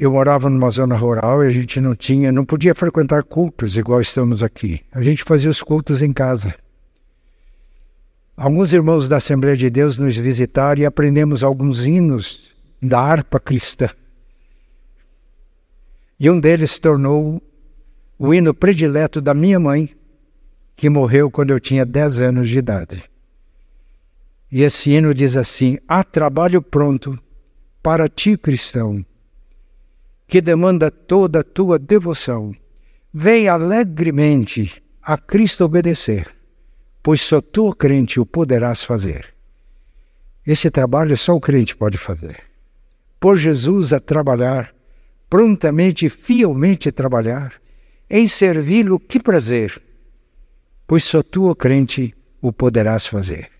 Eu 0.00 0.12
morava 0.12 0.48
numa 0.48 0.70
zona 0.70 0.94
rural 0.94 1.42
e 1.42 1.48
a 1.48 1.50
gente 1.50 1.80
não 1.80 1.92
tinha, 1.92 2.30
não 2.30 2.44
podia 2.44 2.72
frequentar 2.72 3.24
cultos 3.24 3.76
igual 3.76 4.00
estamos 4.00 4.44
aqui. 4.44 4.80
A 4.92 5.02
gente 5.02 5.24
fazia 5.24 5.50
os 5.50 5.60
cultos 5.60 6.02
em 6.02 6.12
casa. 6.12 6.54
Alguns 8.36 8.72
irmãos 8.72 9.08
da 9.08 9.16
Assembleia 9.16 9.56
de 9.56 9.68
Deus 9.68 9.98
nos 9.98 10.16
visitaram 10.16 10.80
e 10.80 10.86
aprendemos 10.86 11.42
alguns 11.42 11.84
hinos 11.84 12.54
da 12.80 13.00
harpa 13.00 13.40
cristã. 13.40 13.88
E 16.20 16.30
um 16.30 16.38
deles 16.38 16.70
se 16.70 16.80
tornou 16.80 17.42
o 18.16 18.32
hino 18.32 18.54
predileto 18.54 19.20
da 19.20 19.34
minha 19.34 19.58
mãe, 19.58 19.90
que 20.76 20.88
morreu 20.88 21.28
quando 21.28 21.50
eu 21.50 21.58
tinha 21.58 21.84
10 21.84 22.20
anos 22.20 22.48
de 22.48 22.56
idade. 22.56 23.02
E 24.52 24.62
esse 24.62 24.92
hino 24.92 25.12
diz 25.12 25.36
assim: 25.36 25.76
Há 25.88 26.04
trabalho 26.04 26.62
pronto 26.62 27.18
para 27.82 28.08
ti, 28.08 28.36
cristão 28.38 29.04
que 30.28 30.42
demanda 30.42 30.90
toda 30.90 31.40
a 31.40 31.42
tua 31.42 31.78
devoção. 31.78 32.54
Vem 33.12 33.48
alegremente 33.48 34.82
a 35.02 35.16
Cristo 35.16 35.64
obedecer, 35.64 36.30
pois 37.02 37.22
só 37.22 37.40
tu, 37.40 37.74
crente, 37.74 38.20
o 38.20 38.26
poderás 38.26 38.84
fazer. 38.84 39.34
Esse 40.46 40.70
trabalho 40.70 41.16
só 41.16 41.34
o 41.34 41.40
crente 41.40 41.74
pode 41.74 41.96
fazer. 41.96 42.42
Por 43.18 43.38
Jesus 43.38 43.94
a 43.94 43.98
trabalhar, 43.98 44.74
prontamente 45.30 46.04
e 46.04 46.10
fielmente 46.10 46.92
trabalhar, 46.92 47.54
em 48.08 48.28
servi-lo, 48.28 49.00
que 49.00 49.18
prazer, 49.18 49.82
pois 50.86 51.04
só 51.04 51.22
tu, 51.22 51.54
crente, 51.54 52.14
o 52.40 52.52
poderás 52.52 53.06
fazer. 53.06 53.50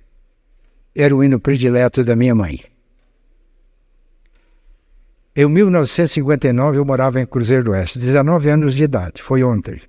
Era 0.95 1.17
o 1.17 1.25
hino 1.25 1.41
predileto 1.41 2.05
da 2.05 2.15
minha 2.15 2.35
mãe. 2.35 2.61
Em 5.41 5.47
1959 5.47 6.79
eu 6.79 6.85
morava 6.85 7.21
em 7.21 7.25
Cruzeiro 7.25 7.63
do 7.63 7.71
Oeste, 7.71 7.97
19 7.97 8.51
anos 8.51 8.75
de 8.75 8.83
idade, 8.83 9.23
foi 9.23 9.45
ontem. 9.45 9.81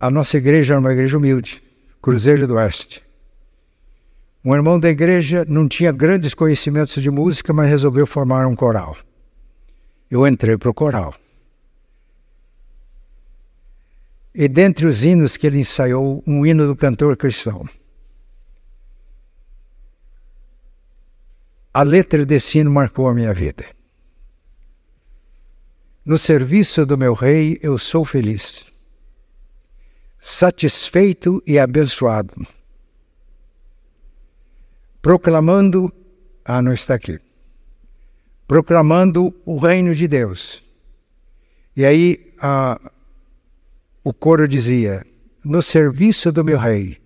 A 0.00 0.10
nossa 0.10 0.36
igreja 0.36 0.74
era 0.74 0.80
uma 0.80 0.92
igreja 0.92 1.16
humilde, 1.16 1.62
Cruzeiro 2.02 2.44
do 2.48 2.54
Oeste. 2.54 3.04
Um 4.44 4.52
irmão 4.52 4.80
da 4.80 4.90
igreja 4.90 5.44
não 5.48 5.68
tinha 5.68 5.92
grandes 5.92 6.34
conhecimentos 6.34 7.00
de 7.00 7.08
música, 7.08 7.52
mas 7.52 7.70
resolveu 7.70 8.04
formar 8.04 8.48
um 8.48 8.56
coral. 8.56 8.96
Eu 10.10 10.26
entrei 10.26 10.58
para 10.58 10.70
o 10.70 10.74
coral. 10.74 11.14
E 14.34 14.48
dentre 14.48 14.86
os 14.86 15.04
hinos 15.04 15.36
que 15.36 15.46
ele 15.46 15.60
ensaiou, 15.60 16.20
um 16.26 16.44
hino 16.44 16.66
do 16.66 16.74
cantor 16.74 17.16
cristão. 17.16 17.64
A 21.76 21.82
letra 21.82 22.24
desse 22.24 22.58
hino 22.58 22.70
marcou 22.70 23.06
a 23.06 23.12
minha 23.12 23.34
vida. 23.34 23.66
No 26.06 26.16
serviço 26.16 26.86
do 26.86 26.96
meu 26.96 27.12
rei 27.12 27.58
eu 27.60 27.76
sou 27.76 28.02
feliz, 28.02 28.64
satisfeito 30.18 31.42
e 31.46 31.58
abençoado, 31.58 32.34
proclamando, 35.02 35.92
ah, 36.46 36.62
não 36.62 36.72
está 36.72 36.94
aqui, 36.94 37.20
proclamando 38.48 39.34
o 39.44 39.58
reino 39.58 39.94
de 39.94 40.08
Deus. 40.08 40.64
E 41.76 41.84
aí 41.84 42.32
o 44.02 44.14
coro 44.14 44.48
dizia: 44.48 45.04
No 45.44 45.60
serviço 45.60 46.32
do 46.32 46.42
meu 46.42 46.56
rei, 46.56 46.96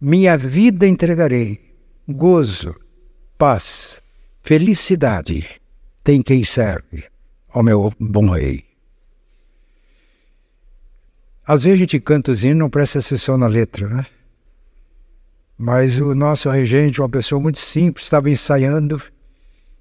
minha 0.00 0.38
vida 0.38 0.88
entregarei, 0.88 1.76
gozo, 2.08 2.74
paz, 3.36 4.02
Felicidade 4.46 5.58
tem 6.02 6.20
quem 6.20 6.44
serve 6.44 7.04
ao 7.48 7.62
meu 7.62 7.90
bom 7.98 8.28
rei. 8.28 8.62
Às 11.46 11.64
vezes 11.64 11.78
a 11.78 11.80
gente 11.80 11.98
canta 11.98 12.30
os 12.30 12.44
hinos, 12.44 12.58
não 12.58 12.68
presta 12.68 12.98
atenção 12.98 13.38
na 13.38 13.46
letra, 13.46 13.88
né? 13.88 14.04
Mas 15.56 15.98
o 15.98 16.14
nosso 16.14 16.50
regente, 16.50 17.00
uma 17.00 17.08
pessoa 17.08 17.40
muito 17.40 17.58
simples, 17.58 18.04
estava 18.04 18.28
ensaiando 18.28 19.00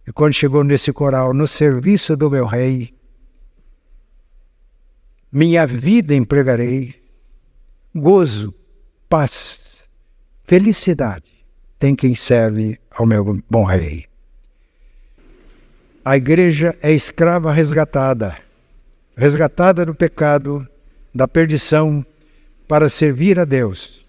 e 0.07 0.14
quando 0.14 0.32
chegou 0.32 0.64
nesse 0.64 0.93
coral, 0.93 1.34
no 1.34 1.45
serviço 1.45 2.16
do 2.16 2.32
meu 2.32 2.45
rei, 2.45 2.93
minha 5.30 5.68
vida 5.68 6.16
empregarei, 6.16 6.95
gozo, 7.93 8.55
paz, 9.09 9.84
felicidade 10.45 11.45
tem 11.78 11.93
quem 11.93 12.16
serve 12.16 12.80
ao 12.91 13.05
meu 13.05 13.26
bom 13.49 13.66
rei. 13.66 14.12
A 16.06 16.18
igreja 16.18 16.78
é 16.82 16.91
escrava 16.91 17.49
resgatada, 17.54 18.38
resgatada 19.16 19.86
do 19.86 19.95
pecado, 19.95 20.68
da 21.16 21.30
perdição, 21.30 22.06
para 22.68 22.89
servir 22.89 23.39
a 23.39 23.45
Deus. 23.45 24.06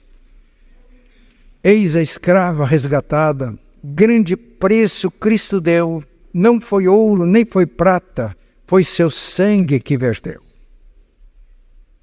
Eis 1.62 1.94
a 1.94 2.02
escrava 2.02 2.66
resgatada, 2.66 3.56
grande 3.82 4.36
preço 4.36 5.08
Cristo 5.08 5.60
deu, 5.60 6.02
não 6.32 6.60
foi 6.60 6.88
ouro 6.88 7.24
nem 7.26 7.44
foi 7.44 7.64
prata, 7.64 8.36
foi 8.66 8.82
seu 8.82 9.08
sangue 9.08 9.78
que 9.78 9.96
verteu. 9.96 10.42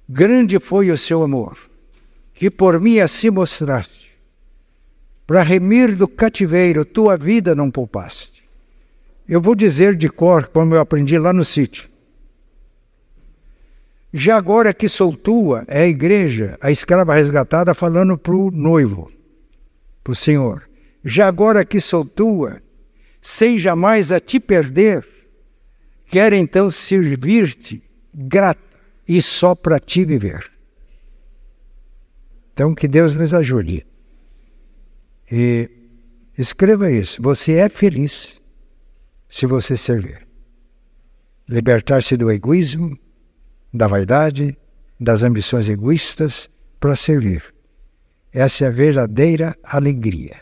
Grande 0.08 0.58
foi 0.58 0.90
o 0.90 0.96
seu 0.96 1.22
amor, 1.22 1.58
que 2.32 2.50
por 2.50 2.80
mim 2.80 2.98
assim 2.98 3.28
mostraste. 3.28 4.10
Para 5.26 5.42
remir 5.42 5.94
do 5.94 6.08
cativeiro, 6.08 6.82
tua 6.82 7.18
vida 7.18 7.54
não 7.54 7.70
poupaste. 7.70 8.41
Eu 9.32 9.40
vou 9.40 9.54
dizer 9.54 9.96
de 9.96 10.10
cor, 10.10 10.46
como 10.48 10.74
eu 10.74 10.78
aprendi 10.78 11.16
lá 11.16 11.32
no 11.32 11.42
sítio. 11.42 11.88
Já 14.12 14.36
agora 14.36 14.74
que 14.74 14.90
sou 14.90 15.16
tua, 15.16 15.64
é 15.68 15.84
a 15.84 15.86
igreja, 15.86 16.58
a 16.60 16.70
escrava 16.70 17.14
resgatada, 17.14 17.72
falando 17.72 18.18
para 18.18 18.34
o 18.34 18.50
noivo, 18.50 19.10
para 20.04 20.10
o 20.10 20.14
Senhor. 20.14 20.68
Já 21.02 21.28
agora 21.28 21.64
que 21.64 21.80
sou 21.80 22.04
tua, 22.04 22.60
sem 23.22 23.58
jamais 23.58 24.12
a 24.12 24.20
te 24.20 24.38
perder, 24.38 25.08
quero 26.08 26.34
então 26.34 26.70
servir-te 26.70 27.82
grata 28.12 28.60
e 29.08 29.22
só 29.22 29.54
para 29.54 29.80
ti 29.80 30.04
viver. 30.04 30.52
Então 32.52 32.74
que 32.74 32.86
Deus 32.86 33.14
nos 33.14 33.32
ajude. 33.32 33.86
E 35.30 35.70
escreva 36.36 36.90
isso. 36.90 37.22
Você 37.22 37.54
é 37.54 37.70
feliz 37.70 38.41
se 39.32 39.46
você 39.46 39.78
servir. 39.78 40.26
Libertar-se 41.48 42.18
do 42.18 42.30
egoísmo, 42.30 42.98
da 43.72 43.86
vaidade, 43.86 44.54
das 45.00 45.22
ambições 45.22 45.70
egoístas 45.70 46.50
para 46.78 46.94
servir. 46.94 47.42
Essa 48.30 48.66
é 48.66 48.68
a 48.68 48.70
verdadeira 48.70 49.56
alegria. 49.62 50.36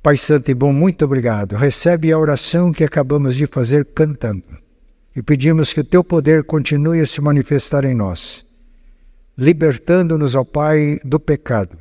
Pai 0.00 0.16
Santo 0.16 0.48
e 0.52 0.54
bom, 0.54 0.72
muito 0.72 1.04
obrigado. 1.04 1.56
Recebe 1.56 2.12
a 2.12 2.18
oração 2.18 2.72
que 2.72 2.84
acabamos 2.84 3.34
de 3.34 3.48
fazer 3.48 3.84
cantando. 3.86 4.44
E 5.16 5.20
pedimos 5.20 5.72
que 5.72 5.80
o 5.80 5.84
teu 5.84 6.04
poder 6.04 6.44
continue 6.44 7.00
a 7.00 7.06
se 7.06 7.20
manifestar 7.20 7.84
em 7.84 7.96
nós, 7.96 8.46
libertando-nos, 9.36 10.36
ao 10.36 10.44
Pai, 10.44 11.00
do 11.04 11.18
pecado, 11.18 11.76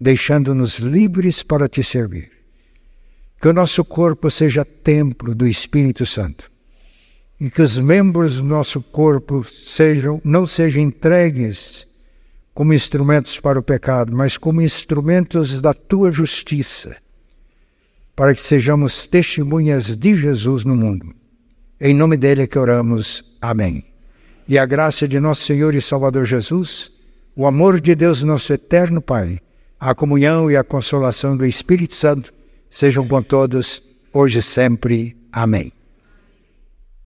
deixando-nos 0.00 0.78
livres 0.78 1.42
para 1.42 1.68
te 1.68 1.84
servir 1.84 2.39
que 3.40 3.48
o 3.48 3.54
nosso 3.54 3.82
corpo 3.82 4.30
seja 4.30 4.66
templo 4.66 5.34
do 5.34 5.46
Espírito 5.46 6.04
Santo 6.04 6.50
e 7.40 7.48
que 7.48 7.62
os 7.62 7.78
membros 7.78 8.36
do 8.36 8.44
nosso 8.44 8.82
corpo 8.82 9.42
sejam 9.42 10.20
não 10.22 10.44
sejam 10.44 10.82
entregues 10.82 11.88
como 12.52 12.74
instrumentos 12.74 13.40
para 13.40 13.58
o 13.58 13.62
pecado, 13.62 14.14
mas 14.14 14.36
como 14.36 14.60
instrumentos 14.60 15.62
da 15.62 15.72
tua 15.72 16.12
justiça, 16.12 16.94
para 18.14 18.34
que 18.34 18.42
sejamos 18.42 19.06
testemunhas 19.06 19.96
de 19.96 20.14
Jesus 20.14 20.62
no 20.62 20.76
mundo. 20.76 21.14
Em 21.80 21.94
nome 21.94 22.18
dele 22.18 22.42
é 22.42 22.46
que 22.46 22.58
oramos. 22.58 23.24
Amém. 23.40 23.86
E 24.46 24.58
a 24.58 24.66
graça 24.66 25.08
de 25.08 25.18
nosso 25.18 25.44
Senhor 25.44 25.74
e 25.74 25.80
Salvador 25.80 26.26
Jesus, 26.26 26.92
o 27.34 27.46
amor 27.46 27.80
de 27.80 27.94
Deus, 27.94 28.22
nosso 28.22 28.52
eterno 28.52 29.00
Pai, 29.00 29.40
a 29.78 29.94
comunhão 29.94 30.50
e 30.50 30.56
a 30.56 30.64
consolação 30.64 31.34
do 31.34 31.46
Espírito 31.46 31.94
Santo 31.94 32.34
sejam 32.70 33.06
com 33.06 33.22
todos, 33.22 33.82
hoje 34.12 34.38
e 34.38 34.42
sempre. 34.42 35.16
Amém. 35.32 35.79